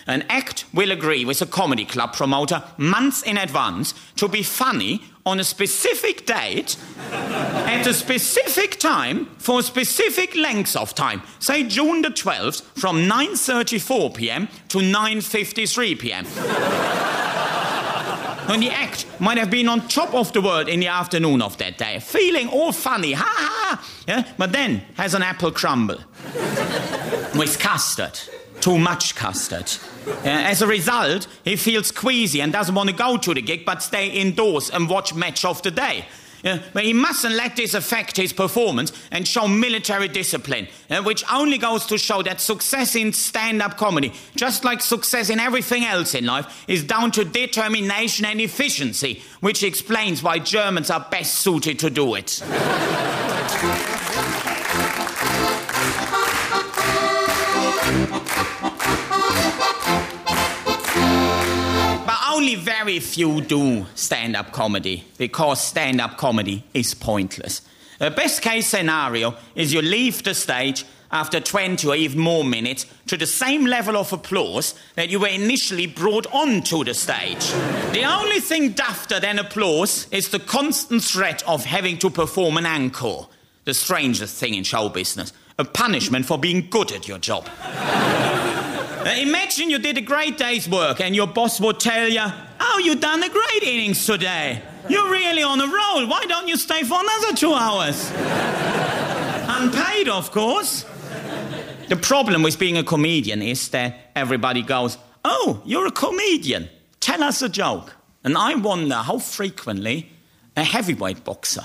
An 0.08 0.24
act 0.28 0.66
will 0.74 0.92
agree 0.92 1.24
with 1.24 1.40
a 1.44 1.46
comedy 1.46 1.86
club 1.86 2.14
promoter 2.14 2.64
months 2.78 3.22
in 3.22 3.38
advance 3.38 3.94
to 4.16 4.28
be 4.28 4.42
funny 4.42 5.04
on 5.24 5.40
a 5.40 5.44
specific 5.44 6.26
date 6.26 6.76
at 7.12 7.86
a 7.86 7.94
specific 7.94 8.80
time 8.80 9.28
for 9.38 9.60
a 9.60 9.64
specific 9.64 10.36
length 10.36 10.76
of 10.76 10.96
time. 10.96 11.22
Say 11.38 11.64
June 11.64 12.02
the 12.02 12.10
12th 12.10 12.64
from 12.76 13.08
9:34 13.08 14.16
p.m. 14.16 14.48
to 14.70 14.80
9:53 14.80 16.00
And 18.48 18.62
the 18.62 18.70
act 18.70 19.06
might 19.20 19.38
have 19.38 19.50
been 19.50 19.70
on 19.70 19.88
top 19.88 20.14
of 20.14 20.34
the 20.34 20.42
world 20.42 20.68
in 20.68 20.80
the 20.80 20.88
afternoon 20.88 21.42
of 21.42 21.58
that 21.58 21.78
day, 21.78 22.00
feeling 22.00 22.48
all 22.50 22.72
funny, 22.72 23.14
ha 23.14 23.26
ha, 23.26 24.04
yeah? 24.08 24.32
but 24.38 24.52
then 24.52 24.84
has 24.96 25.14
an 25.14 25.22
apple 25.22 25.52
crumble 25.52 25.98
with 27.36 27.58
custard, 27.60 28.20
too 28.60 28.78
much 28.78 29.16
custard. 29.16 29.72
As 30.24 30.62
a 30.62 30.68
result, 30.68 31.28
he 31.46 31.56
feels 31.56 31.92
queasy 31.92 32.42
and 32.42 32.52
doesn't 32.52 32.76
want 32.76 32.90
to 32.90 32.96
go 32.96 33.18
to 33.18 33.34
the 33.34 33.42
gig 33.42 33.66
but 33.66 33.82
stay 33.82 34.08
indoors 34.10 34.70
and 34.70 34.90
watch 34.90 35.14
match 35.14 35.46
of 35.46 35.62
the 35.62 35.72
day. 35.72 36.06
But 36.44 36.84
he 36.84 36.94
mustn't 36.94 37.36
let 37.36 37.56
this 37.56 37.74
affect 37.74 38.18
his 38.18 38.34
performance 38.34 38.92
and 39.12 39.26
show 39.28 39.48
military 39.48 40.10
discipline, 40.10 40.68
uh, 40.90 41.02
which 41.02 41.24
only 41.32 41.58
goes 41.58 41.86
to 41.88 41.98
show 41.98 42.22
that 42.24 42.42
success 42.42 42.96
in 42.96 43.14
stand 43.14 43.62
up 43.62 43.78
comedy, 43.78 44.14
just 44.36 44.66
like 44.66 44.82
success 44.82 45.30
in 45.30 45.40
everything 45.40 45.86
else 45.86 46.14
in 46.16 46.26
life, 46.26 46.66
is 46.68 46.84
down 46.84 47.12
to 47.12 47.24
determination 47.24 48.26
and 48.26 48.42
efficiency, 48.42 49.22
which 49.40 49.64
explains 49.64 50.22
why 50.22 50.40
Germans 50.40 50.90
are 50.90 51.06
best 51.10 51.36
suited 51.36 51.80
to 51.80 51.90
do 51.90 52.16
it. 52.16 52.44
only 62.54 62.66
very 62.66 63.00
few 63.00 63.42
do 63.42 63.86
stand 63.96 64.36
up 64.36 64.52
comedy 64.52 65.04
because 65.18 65.64
stand 65.64 66.00
up 66.00 66.18
comedy 66.18 66.64
is 66.74 66.94
pointless. 66.94 67.62
The 68.00 68.12
best 68.12 68.42
case 68.44 68.68
scenario 68.68 69.36
is 69.56 69.74
you 69.74 69.82
leave 69.82 70.24
the 70.24 70.36
stage 70.36 70.86
after 71.12 71.40
20 71.40 71.88
or 71.88 71.96
even 71.96 72.20
more 72.20 72.44
minutes 72.44 72.86
to 73.08 73.18
the 73.18 73.26
same 73.26 73.66
level 73.66 73.98
of 73.98 74.14
applause 74.14 74.76
that 74.96 75.10
you 75.10 75.20
were 75.20 75.28
initially 75.28 75.88
brought 75.88 76.28
onto 76.32 76.84
the 76.84 76.94
stage. 76.94 77.52
The 77.92 78.04
only 78.04 78.40
thing 78.40 78.74
dafter 78.74 79.20
than 79.20 79.40
applause 79.40 80.08
is 80.12 80.30
the 80.30 80.40
constant 80.40 81.04
threat 81.04 81.44
of 81.48 81.66
having 81.66 81.98
to 82.00 82.10
perform 82.10 82.58
an 82.58 82.66
encore. 82.66 83.30
The 83.66 83.74
strangest 83.74 84.38
thing 84.38 84.54
in 84.54 84.64
show 84.64 84.90
business. 84.90 85.34
A 85.58 85.66
punishment 85.66 86.26
for 86.26 86.38
being 86.38 86.68
good 86.70 86.92
at 86.92 87.08
your 87.08 87.20
job. 87.20 87.48
Imagine 89.06 89.70
you 89.70 89.80
did 89.80 89.98
a 89.98 90.02
great 90.02 90.38
day's 90.38 90.68
work 90.68 91.02
and 91.02 91.16
your 91.16 91.28
boss 91.28 91.60
would 91.60 91.80
tell 91.80 92.08
you, 92.08 92.26
Oh, 92.60 92.82
you 92.84 92.96
done 92.96 93.22
a 93.24 93.30
great 93.30 93.64
innings 93.64 94.06
today. 94.06 94.62
You're 94.88 95.10
really 95.10 95.44
on 95.44 95.60
a 95.60 95.66
roll. 95.68 96.08
Why 96.08 96.26
don't 96.28 96.48
you 96.48 96.58
stay 96.58 96.84
for 96.84 97.00
another 97.00 97.36
two 97.36 97.54
hours? 97.54 98.12
Unpaid, 99.48 100.10
of 100.10 100.32
course. 100.32 100.86
The 101.90 101.96
problem 101.98 102.44
with 102.44 102.58
being 102.58 102.78
a 102.78 102.84
comedian 102.84 103.42
is 103.42 103.70
that 103.70 104.12
everybody 104.16 104.62
goes, 104.62 104.98
Oh, 105.26 105.62
you're 105.66 105.88
a 105.88 105.92
comedian. 105.92 106.70
Tell 107.00 107.24
us 107.24 107.42
a 107.42 107.50
joke. 107.50 107.96
And 108.24 108.38
I 108.38 108.56
wonder 108.56 108.96
how 108.96 109.20
frequently 109.20 110.10
a 110.56 110.64
heavyweight 110.64 111.24
boxer 111.24 111.64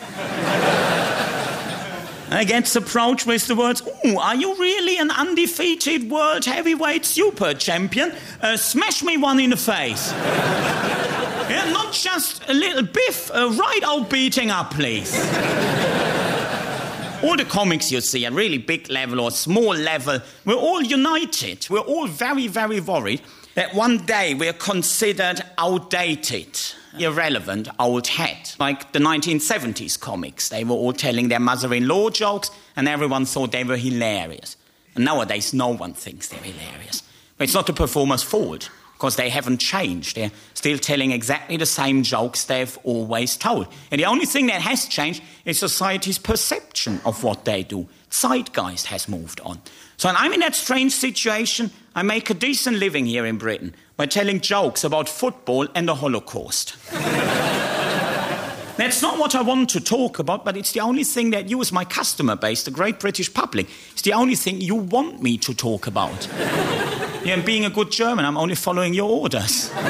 I 2.32 2.44
gets 2.44 2.76
approached 2.76 3.26
with 3.26 3.46
the 3.48 3.56
words, 3.56 3.82
Ooh, 4.06 4.18
are 4.18 4.36
you 4.36 4.54
really 4.56 4.98
an 4.98 5.10
undefeated 5.10 6.08
world 6.08 6.44
heavyweight 6.44 7.04
super 7.04 7.54
champion? 7.54 8.12
Uh, 8.40 8.56
smash 8.56 9.02
me 9.02 9.16
one 9.16 9.40
in 9.40 9.50
the 9.50 9.56
face. 9.56 10.12
yeah, 10.12 11.68
not 11.72 11.92
just 11.92 12.48
a 12.48 12.54
little 12.54 12.84
biff, 12.84 13.30
a 13.34 13.48
right 13.48 13.80
old 13.84 14.08
beating 14.08 14.50
up, 14.50 14.72
please. 14.72 15.12
all 17.24 17.36
the 17.36 17.44
comics 17.48 17.90
you 17.90 18.00
see, 18.00 18.24
at 18.24 18.32
really 18.32 18.58
big 18.58 18.88
level 18.88 19.20
or 19.20 19.32
small 19.32 19.74
level, 19.74 20.20
we're 20.44 20.54
all 20.54 20.82
united. 20.82 21.66
We're 21.68 21.80
all 21.80 22.06
very, 22.06 22.46
very 22.46 22.80
worried 22.80 23.22
that 23.54 23.74
one 23.74 24.06
day 24.06 24.34
we're 24.34 24.52
considered 24.52 25.42
outdated, 25.58 26.58
irrelevant, 26.98 27.68
old 27.78 28.06
hat. 28.06 28.56
Like 28.58 28.92
the 28.92 28.98
1970s 28.98 29.98
comics. 29.98 30.48
They 30.48 30.64
were 30.64 30.74
all 30.74 30.92
telling 30.92 31.28
their 31.28 31.40
mother 31.40 31.72
in 31.74 31.88
law 31.88 32.10
jokes, 32.10 32.50
and 32.76 32.88
everyone 32.88 33.24
thought 33.26 33.52
they 33.52 33.64
were 33.64 33.76
hilarious. 33.76 34.56
And 34.94 35.04
nowadays, 35.04 35.54
no 35.54 35.68
one 35.68 35.94
thinks 35.94 36.28
they're 36.28 36.40
hilarious. 36.40 37.02
But 37.36 37.44
it's 37.44 37.54
not 37.54 37.66
the 37.66 37.72
performer's 37.72 38.22
fault 38.22 38.70
because 39.00 39.16
they 39.16 39.30
haven't 39.30 39.56
changed. 39.58 40.16
They're 40.16 40.30
still 40.52 40.76
telling 40.76 41.10
exactly 41.10 41.56
the 41.56 41.64
same 41.64 42.02
jokes 42.02 42.44
they've 42.44 42.78
always 42.84 43.34
told. 43.34 43.68
And 43.90 43.98
the 43.98 44.04
only 44.04 44.26
thing 44.26 44.48
that 44.48 44.60
has 44.60 44.84
changed 44.86 45.22
is 45.46 45.58
society's 45.58 46.18
perception 46.18 47.00
of 47.06 47.24
what 47.24 47.46
they 47.46 47.62
do. 47.62 47.88
Zeitgeist 48.10 48.86
has 48.86 49.08
moved 49.08 49.40
on. 49.40 49.62
So 49.96 50.10
I'm 50.10 50.34
in 50.34 50.40
that 50.40 50.54
strange 50.54 50.92
situation. 50.92 51.70
I 51.94 52.02
make 52.02 52.28
a 52.28 52.34
decent 52.34 52.76
living 52.76 53.06
here 53.06 53.24
in 53.24 53.38
Britain 53.38 53.74
by 54.00 54.06
telling 54.06 54.40
jokes 54.40 54.82
about 54.82 55.10
football 55.10 55.68
and 55.74 55.86
the 55.86 55.94
Holocaust. 55.94 56.74
That's 58.78 59.02
not 59.02 59.18
what 59.18 59.34
I 59.34 59.42
want 59.42 59.68
to 59.70 59.80
talk 59.80 60.18
about, 60.18 60.42
but 60.42 60.56
it's 60.56 60.72
the 60.72 60.80
only 60.80 61.04
thing 61.04 61.32
that 61.32 61.50
you, 61.50 61.60
as 61.60 61.70
my 61.70 61.84
customer 61.84 62.34
base, 62.34 62.62
the 62.62 62.70
great 62.70 62.98
British 62.98 63.30
public, 63.34 63.66
it's 63.92 64.00
the 64.00 64.14
only 64.14 64.36
thing 64.36 64.62
you 64.62 64.74
want 64.74 65.22
me 65.22 65.36
to 65.36 65.52
talk 65.52 65.86
about. 65.86 66.26
Yeah, 67.26 67.34
and 67.34 67.44
being 67.44 67.66
a 67.66 67.68
good 67.68 67.90
German, 67.90 68.24
I'm 68.24 68.38
only 68.38 68.54
following 68.54 68.94
your 68.94 69.10
orders. 69.10 69.70
and 69.74 69.84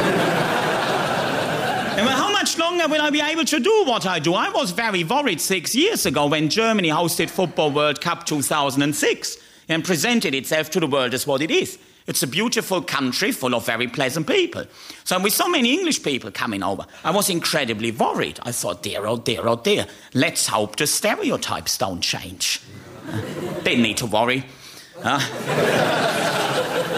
well, 2.05 2.17
how 2.17 2.33
much 2.33 2.59
longer 2.59 2.89
will 2.89 3.03
I 3.03 3.11
be 3.11 3.21
able 3.21 3.45
to 3.45 3.61
do 3.61 3.85
what 3.87 4.07
I 4.07 4.19
do? 4.19 4.35
I 4.35 4.51
was 4.51 4.73
very 4.73 5.05
worried 5.05 5.41
six 5.41 5.73
years 5.77 6.05
ago 6.05 6.27
when 6.27 6.49
Germany 6.49 6.89
hosted 6.89 7.31
Football 7.31 7.71
World 7.71 8.01
Cup 8.01 8.27
2006 8.27 9.39
and 9.69 9.85
presented 9.85 10.35
itself 10.35 10.69
to 10.71 10.81
the 10.81 10.89
world 10.89 11.15
as 11.15 11.29
what 11.29 11.43
it 11.43 11.53
is. 11.53 11.79
It's 12.07 12.23
a 12.23 12.27
beautiful 12.27 12.83
country 12.83 13.33
full 13.33 13.55
of 13.55 13.67
very 13.67 13.87
pleasant 13.87 14.27
people. 14.27 14.65
So, 15.05 15.19
with 15.21 15.33
so 15.33 15.49
many 15.49 15.73
English 15.73 16.03
people 16.03 16.31
coming 16.31 16.63
over, 16.63 16.87
I 17.05 17.11
was 17.11 17.31
incredibly 17.31 17.91
worried. 17.91 18.41
I 18.43 18.53
thought, 18.53 18.83
dear, 18.83 19.07
oh 19.07 19.19
dear, 19.19 19.47
oh 19.47 19.57
dear, 19.57 19.87
let's 20.15 20.47
hope 20.49 20.77
the 20.77 20.87
stereotypes 20.87 21.79
don't 21.79 22.01
change. 22.01 22.61
Didn't 23.65 23.83
need 23.83 23.99
to 23.99 24.07
worry. 24.07 24.45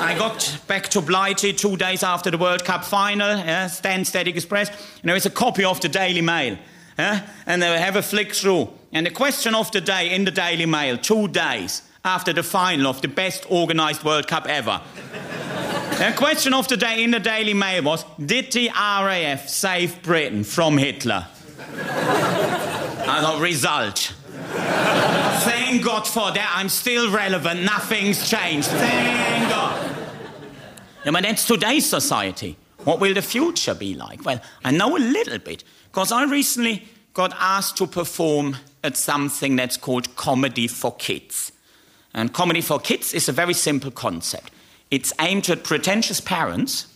I 0.04 0.16
got 0.18 0.58
back 0.66 0.88
to 0.88 1.00
Blighty 1.00 1.52
two 1.52 1.76
days 1.76 2.02
after 2.02 2.30
the 2.30 2.38
World 2.38 2.64
Cup 2.64 2.84
final, 2.84 3.36
yeah, 3.38 3.66
Stansted 3.66 4.26
Express, 4.26 4.68
and 4.68 5.08
there 5.08 5.16
is 5.16 5.26
a 5.26 5.30
copy 5.30 5.64
of 5.64 5.80
the 5.80 5.88
Daily 5.88 6.20
Mail. 6.20 6.58
And 6.98 7.62
they 7.62 7.78
have 7.78 7.96
a 7.96 8.02
flick 8.02 8.32
through. 8.32 8.68
And 8.92 9.06
the 9.06 9.10
question 9.10 9.54
of 9.54 9.70
the 9.72 9.80
day 9.80 10.14
in 10.14 10.24
the 10.24 10.30
Daily 10.30 10.66
Mail, 10.66 10.98
two 10.98 11.28
days 11.28 11.82
after 12.04 12.32
the 12.32 12.42
final 12.42 12.88
of 12.88 13.00
the 13.00 13.08
best 13.08 13.50
organised 13.50 14.04
World 14.04 14.26
Cup 14.26 14.46
ever. 14.46 14.80
the 15.98 16.12
question 16.16 16.52
of 16.54 16.68
the 16.68 16.76
day 16.76 17.02
in 17.04 17.10
the 17.12 17.20
Daily 17.20 17.54
Mail 17.54 17.82
was 17.84 18.04
Did 18.24 18.52
the 18.52 18.70
RAF 18.70 19.48
save 19.48 20.02
Britain 20.02 20.44
from 20.44 20.78
Hitler? 20.78 21.26
Thought, 23.04 23.40
result. 23.40 24.14
Thank 25.42 25.84
God 25.84 26.06
for 26.06 26.32
that. 26.32 26.54
I'm 26.56 26.68
still 26.68 27.10
relevant. 27.10 27.62
Nothing's 27.62 28.28
changed. 28.28 28.68
Thank 28.68 29.48
God. 29.48 29.96
Yeah, 31.04 31.10
but 31.12 31.22
that's 31.22 31.46
today's 31.46 31.88
society. 31.88 32.56
What 32.84 33.00
will 33.00 33.14
the 33.14 33.22
future 33.22 33.74
be 33.74 33.94
like? 33.94 34.24
Well, 34.24 34.40
I 34.64 34.72
know 34.72 34.96
a 34.96 34.98
little 34.98 35.38
bit 35.38 35.62
because 35.90 36.10
I 36.10 36.24
recently 36.24 36.84
got 37.14 37.32
asked 37.38 37.76
to 37.78 37.86
perform 37.86 38.56
at 38.82 38.96
something 38.96 39.56
that's 39.56 39.76
called 39.76 40.16
Comedy 40.16 40.66
for 40.66 40.94
Kids. 40.96 41.52
And 42.14 42.32
Comedy 42.32 42.60
for 42.60 42.78
Kids 42.78 43.14
is 43.14 43.28
a 43.28 43.32
very 43.32 43.54
simple 43.54 43.90
concept. 43.90 44.50
It's 44.90 45.12
aimed 45.20 45.48
at 45.48 45.64
pretentious 45.64 46.20
parents 46.20 46.86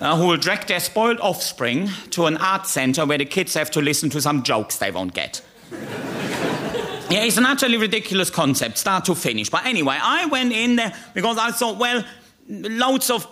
uh, 0.00 0.16
who 0.16 0.26
will 0.26 0.36
drag 0.36 0.66
their 0.66 0.80
spoiled 0.80 1.20
offspring 1.20 1.88
to 2.10 2.26
an 2.26 2.36
art 2.36 2.66
center 2.66 3.06
where 3.06 3.18
the 3.18 3.24
kids 3.24 3.54
have 3.54 3.70
to 3.72 3.80
listen 3.80 4.10
to 4.10 4.20
some 4.20 4.42
jokes 4.42 4.78
they 4.78 4.90
won't 4.90 5.14
get. 5.14 5.44
yeah, 5.72 7.24
it's 7.24 7.36
an 7.36 7.46
utterly 7.46 7.76
ridiculous 7.76 8.30
concept, 8.30 8.78
start 8.78 9.04
to 9.06 9.14
finish. 9.14 9.50
But 9.50 9.66
anyway, 9.66 9.98
I 10.00 10.26
went 10.26 10.52
in 10.52 10.76
there 10.76 10.92
because 11.14 11.38
I 11.38 11.50
thought, 11.50 11.78
well, 11.78 12.04
loads 12.48 13.10
of 13.10 13.26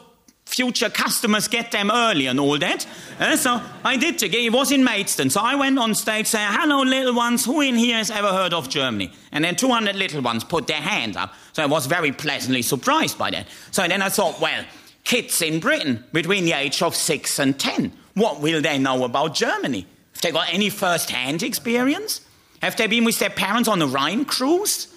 future 0.51 0.91
customers 0.91 1.47
get 1.47 1.71
them 1.71 1.91
early 1.93 2.27
and 2.27 2.41
all 2.41 2.59
that. 2.59 2.85
Uh, 3.21 3.37
so 3.37 3.63
I 3.85 3.97
did 3.97 4.21
it 4.21 4.53
was 4.53 4.73
in 4.73 4.83
Maidstone. 4.83 5.31
So 5.31 5.41
I 5.41 5.55
went 5.55 5.79
on 5.79 5.95
stage 5.95 6.27
saying, 6.27 6.49
hello 6.51 6.83
little 6.83 7.15
ones, 7.15 7.45
who 7.45 7.61
in 7.61 7.77
here 7.77 7.97
has 7.97 8.11
ever 8.11 8.29
heard 8.29 8.53
of 8.53 8.69
Germany? 8.69 9.13
And 9.31 9.45
then 9.45 9.55
200 9.55 9.95
little 9.95 10.23
ones 10.23 10.43
put 10.43 10.67
their 10.67 10.81
hands 10.81 11.17
up. 11.17 11.33
So 11.53 11.63
I 11.63 11.67
was 11.67 11.87
very 11.87 12.11
pleasantly 12.11 12.63
surprised 12.63 13.17
by 13.17 13.31
that. 13.31 13.47
So 13.71 13.87
then 13.87 14.03
I 14.03 14.09
thought, 14.09 14.41
well, 14.41 14.65
kids 15.05 15.41
in 15.41 15.61
Britain 15.61 16.05
between 16.13 16.45
the 16.45 16.53
age 16.53 16.83
of 16.83 16.97
6 16.97 17.39
and 17.39 17.59
10, 17.59 17.93
what 18.15 18.41
will 18.41 18.61
they 18.61 18.79
know 18.79 19.05
about 19.05 19.35
Germany? 19.35 19.87
Have 20.15 20.23
they 20.23 20.33
got 20.33 20.53
any 20.53 20.69
first-hand 20.69 21.45
experience? 21.45 22.23
Have 22.61 22.77
they 22.77 22.89
been 22.89 23.05
with 23.05 23.21
their 23.21 23.31
parents 23.31 23.69
on 23.69 23.81
a 23.81 23.87
Rhine 23.87 24.25
cruise? 24.25 24.90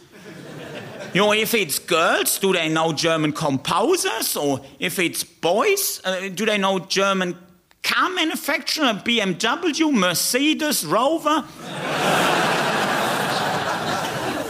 You 1.14 1.22
know, 1.22 1.32
if 1.32 1.54
it's 1.54 1.78
girls, 1.78 2.40
do 2.40 2.54
they 2.54 2.70
know 2.70 2.92
German 2.92 3.34
composers? 3.34 4.36
Or 4.36 4.62
if 4.80 4.98
it's 4.98 5.24
boys, 5.24 6.02
uh, 6.04 6.30
do 6.30 6.44
they 6.44 6.58
know 6.58 6.80
German 6.80 7.38
car 7.84 8.10
manufacturer, 8.10 9.00
BMW, 9.06 9.94
Mercedes, 9.94 10.84
Rover? 10.84 11.46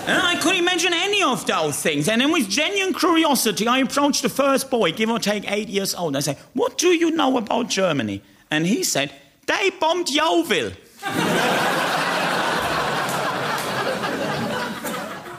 And 0.07 0.21
I 0.21 0.37
couldn't 0.41 0.59
imagine 0.59 0.93
any 0.93 1.21
of 1.21 1.45
those 1.45 1.81
things. 1.81 2.07
And 2.07 2.21
then, 2.21 2.31
with 2.31 2.49
genuine 2.49 2.93
curiosity, 2.93 3.67
I 3.67 3.79
approached 3.79 4.21
the 4.21 4.29
first 4.29 4.69
boy, 4.69 4.93
give 4.93 5.09
or 5.09 5.19
take 5.19 5.51
eight 5.51 5.67
years 5.67 5.93
old. 5.93 6.15
I 6.15 6.21
said, 6.21 6.37
What 6.53 6.77
do 6.77 6.87
you 6.87 7.11
know 7.11 7.35
about 7.35 7.67
Germany? 7.67 8.21
And 8.49 8.65
he 8.65 8.85
said, 8.85 9.11
They 9.47 9.69
bombed 9.81 10.09
Yeovil. 10.09 10.71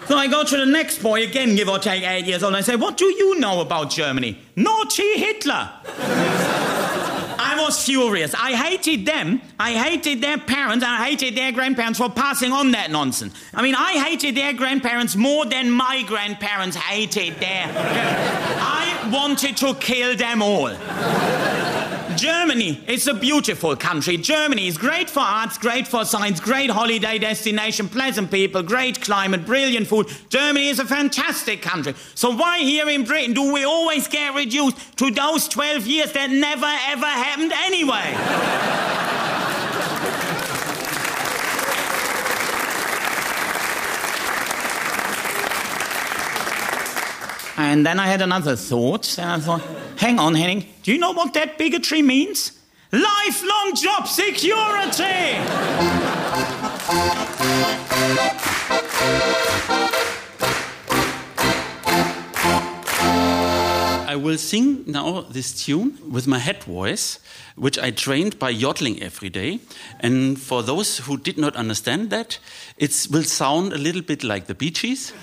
So 0.08 0.16
I 0.16 0.26
go 0.26 0.44
to 0.44 0.56
the 0.56 0.66
next 0.66 1.02
boy, 1.02 1.24
again, 1.24 1.56
give 1.56 1.68
or 1.68 1.78
take 1.78 2.04
eight 2.04 2.26
years 2.26 2.42
old, 2.42 2.54
and 2.54 2.58
I 2.58 2.60
say, 2.60 2.76
What 2.76 2.96
do 2.96 3.06
you 3.06 3.38
know 3.38 3.60
about 3.60 3.90
Germany? 3.90 4.38
Naughty 4.56 5.18
Hitler. 5.18 5.70
I 7.56 7.60
was 7.60 7.84
furious. 7.84 8.34
I 8.34 8.52
hated 8.52 9.06
them. 9.06 9.40
I 9.58 9.72
hated 9.72 10.20
their 10.20 10.38
parents. 10.38 10.84
And 10.84 10.92
I 10.92 11.08
hated 11.08 11.36
their 11.36 11.52
grandparents 11.52 11.98
for 11.98 12.10
passing 12.10 12.52
on 12.52 12.72
that 12.72 12.90
nonsense. 12.90 13.34
I 13.52 13.62
mean, 13.62 13.74
I 13.76 13.92
hated 13.92 14.34
their 14.34 14.52
grandparents 14.52 15.14
more 15.14 15.46
than 15.46 15.70
my 15.70 16.02
grandparents 16.06 16.76
hated 16.76 17.38
their. 17.40 17.66
I 17.70 19.10
wanted 19.12 19.56
to 19.58 19.74
kill 19.74 20.16
them 20.16 20.42
all. 20.42 20.74
Germany 22.16 22.80
is 22.86 23.06
a 23.06 23.14
beautiful 23.14 23.76
country. 23.76 24.16
Germany 24.16 24.66
is 24.66 24.78
great 24.78 25.10
for 25.10 25.20
arts, 25.20 25.58
great 25.58 25.86
for 25.86 26.04
science, 26.04 26.40
great 26.40 26.70
holiday 26.70 27.18
destination, 27.18 27.88
pleasant 27.88 28.30
people, 28.30 28.62
great 28.62 29.00
climate, 29.00 29.44
brilliant 29.46 29.86
food. 29.86 30.08
Germany 30.28 30.68
is 30.68 30.78
a 30.78 30.84
fantastic 30.84 31.62
country. 31.62 31.94
So 32.14 32.34
why 32.34 32.58
here 32.60 32.88
in 32.88 33.04
Britain 33.04 33.34
do 33.34 33.52
we 33.52 33.64
always 33.64 34.08
get 34.08 34.34
reduced 34.34 34.98
to 34.98 35.10
those 35.10 35.48
12 35.48 35.86
years 35.86 36.12
that 36.12 36.30
never 36.30 36.66
ever 36.66 37.06
happened 37.06 37.52
anyway? 37.52 39.00
And 47.64 47.86
then 47.86 47.98
I 47.98 48.06
had 48.06 48.20
another 48.20 48.56
thought, 48.56 49.18
and 49.18 49.30
I 49.30 49.38
thought, 49.40 49.62
hang 49.96 50.18
on, 50.18 50.34
Henning, 50.34 50.66
do 50.82 50.92
you 50.92 50.98
know 50.98 51.12
what 51.12 51.32
that 51.32 51.56
bigotry 51.56 52.02
means? 52.02 52.52
Lifelong 52.92 53.74
job 53.74 54.06
security! 54.06 55.38
I 64.06 64.16
will 64.16 64.36
sing 64.36 64.84
now 64.86 65.22
this 65.22 65.64
tune 65.64 65.98
with 66.08 66.26
my 66.26 66.38
head 66.38 66.62
voice, 66.64 67.18
which 67.56 67.78
I 67.78 67.90
trained 67.90 68.38
by 68.38 68.50
yodeling 68.50 69.02
every 69.02 69.30
day. 69.30 69.60
And 70.00 70.38
for 70.38 70.62
those 70.62 70.98
who 70.98 71.16
did 71.16 71.38
not 71.38 71.56
understand 71.56 72.10
that, 72.10 72.38
it 72.76 73.08
will 73.10 73.24
sound 73.24 73.72
a 73.72 73.78
little 73.78 74.02
bit 74.02 74.22
like 74.22 74.46
the 74.48 74.54
Bee 74.54 74.70
Gees. 74.70 75.14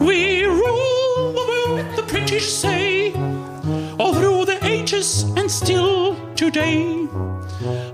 We 0.00 0.44
rule 0.44 1.32
the 1.32 1.44
world, 1.50 1.96
the 1.96 2.02
British 2.08 2.50
say, 2.50 3.12
all 3.98 4.14
through 4.14 4.46
the 4.46 4.58
ages 4.64 5.24
and 5.36 5.50
still 5.50 6.16
today. 6.34 7.06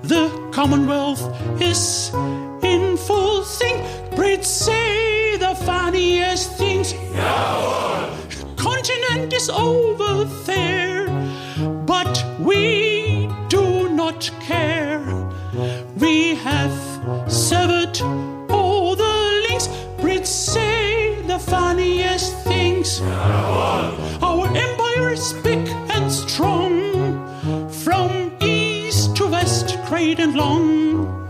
The 0.03 0.31
Commonwealth 0.53 1.23
is 1.61 2.15
in 2.63 2.97
full 2.97 3.43
swing. 3.43 3.79
Brits 4.13 4.45
say 4.45 5.37
the 5.37 5.57
funniest 5.65 6.53
things. 6.53 6.95
Continent 8.57 9.33
is 9.33 9.51
over 9.51 10.25
there, 10.47 11.09
but 11.87 12.25
we 12.39 13.29
do 13.49 13.89
not 13.89 14.31
care. 14.41 15.26
Great 30.17 30.29
and 30.29 30.37
long. 30.37 31.29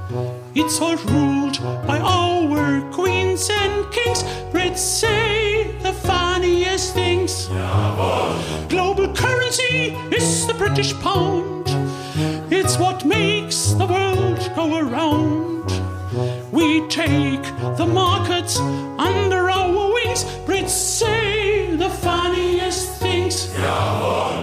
It's 0.55 0.81
all 0.81 0.97
ruled 0.97 1.59
by 1.87 1.99
our 1.99 2.81
queens 2.93 3.49
and 3.51 3.93
kings. 3.93 4.23
Brits 4.53 4.79
say 4.79 5.73
the 5.83 5.93
funniest 5.93 6.95
things. 6.95 7.49
Global 8.69 9.13
currency 9.15 9.97
is 10.13 10.47
the 10.47 10.55
British 10.55 10.95
pound. 11.01 11.67
It's 12.51 12.79
what 12.79 13.05
makes 13.05 13.73
the 13.73 13.87
world 13.87 14.51
go 14.55 14.79
around. 14.79 15.67
We 16.53 16.87
take 16.89 17.43
the 17.77 17.87
markets 17.87 18.59
under 18.59 19.51
our 19.51 19.93
wings. 19.95 20.25
Brits 20.47 20.71
say 20.71 21.77
the 21.77 21.91
funniest 21.91 22.93
things. 23.01 23.49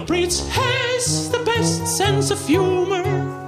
Brits 0.06 0.46
has 0.48 1.30
the 1.30 1.42
best 1.44 1.86
sense 1.86 2.30
of 2.30 2.46
humor. 2.46 3.43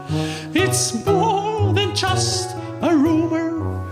It's 0.59 1.05
more 1.05 1.75
than 1.75 1.95
just 1.95 2.57
a 2.81 2.97
rumor. 2.97 3.85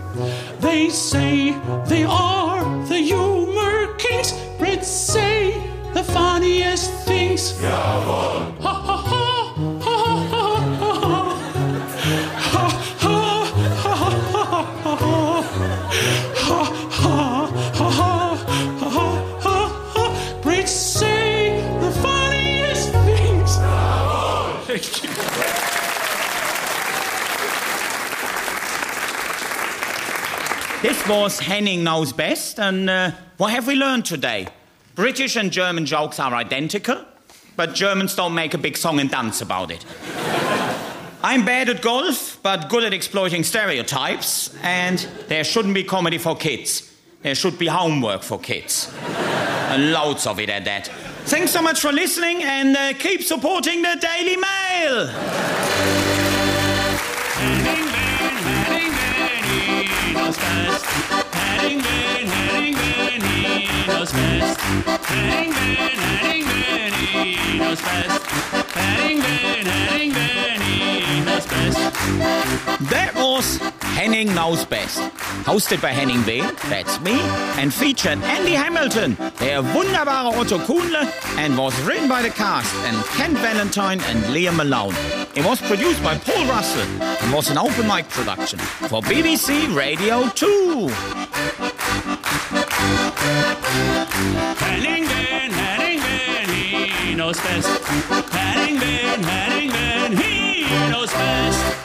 They 0.60 0.88
say 0.88 1.52
they 1.86 2.04
are 2.04 2.64
the 2.86 2.96
humor 2.96 3.94
kings. 3.98 4.32
Brits 4.58 4.84
say 4.84 5.62
the 5.92 6.02
funniest 6.02 6.90
things. 7.04 7.60
Ha 7.60 8.73
This 31.04 31.10
was 31.10 31.38
Henning 31.38 31.84
Knows 31.84 32.14
Best, 32.14 32.58
and 32.58 32.88
uh, 32.88 33.10
what 33.36 33.52
have 33.52 33.66
we 33.66 33.74
learned 33.74 34.06
today? 34.06 34.48
British 34.94 35.36
and 35.36 35.52
German 35.52 35.84
jokes 35.84 36.18
are 36.18 36.32
identical, 36.32 37.04
but 37.56 37.74
Germans 37.74 38.14
don't 38.14 38.34
make 38.34 38.54
a 38.54 38.58
big 38.58 38.74
song 38.74 38.98
and 39.00 39.10
dance 39.10 39.42
about 39.42 39.70
it. 39.70 39.84
I'm 41.22 41.44
bad 41.44 41.68
at 41.68 41.82
golf, 41.82 42.38
but 42.42 42.70
good 42.70 42.84
at 42.84 42.94
exploiting 42.94 43.44
stereotypes, 43.44 44.56
and 44.62 44.98
there 45.28 45.44
shouldn't 45.44 45.74
be 45.74 45.84
comedy 45.84 46.16
for 46.16 46.36
kids. 46.36 46.90
There 47.20 47.34
should 47.34 47.58
be 47.58 47.66
homework 47.66 48.22
for 48.22 48.38
kids. 48.38 48.90
and 49.04 49.92
loads 49.92 50.26
of 50.26 50.40
it 50.40 50.48
at 50.48 50.64
that. 50.64 50.86
Thanks 51.26 51.50
so 51.50 51.60
much 51.60 51.80
for 51.82 51.92
listening, 51.92 52.42
and 52.42 52.74
uh, 52.74 52.94
keep 52.94 53.22
supporting 53.22 53.82
the 53.82 53.98
Daily 54.00 54.36
Mail! 54.38 55.53
That 72.90 73.12
was 73.14 73.56
Henning 73.96 74.34
Knows 74.34 74.66
Best. 74.66 75.00
Hosted 75.44 75.80
by 75.80 75.88
Henning 75.92 76.18
Wehn, 76.24 76.54
that's 76.68 77.00
me, 77.00 77.18
and 77.58 77.72
featured 77.72 78.18
Andy 78.24 78.52
Hamilton, 78.52 79.16
der 79.38 79.62
wunderbare 79.72 80.36
Otto 80.38 80.58
Kuhnle, 80.58 81.10
and 81.38 81.56
was 81.56 81.74
written 81.82 82.06
by 82.06 82.20
the 82.20 82.30
cast 82.30 82.74
and 82.84 82.96
Kent 83.16 83.38
Valentine 83.38 84.00
and 84.00 84.22
Liam 84.24 84.56
Malone. 84.56 84.94
It 85.34 85.46
was 85.46 85.62
produced 85.62 86.02
by 86.02 86.18
Paul 86.18 86.44
Russell 86.46 86.86
and 87.02 87.32
was 87.32 87.48
an 87.48 87.56
open 87.56 87.86
mic 87.86 88.06
production 88.10 88.58
for 88.58 89.00
BBC 89.00 89.74
Radio 89.74 90.28
2. 90.28 91.73
Hellingen, 94.58 95.50
Hellingen, 95.52 96.48
he 96.50 97.14
knows 97.14 97.40
best. 97.40 97.68
Hellingen, 98.30 99.22
Hellingen, 99.24 100.16
he 100.16 100.88
knows 100.90 101.12
best. 101.12 101.83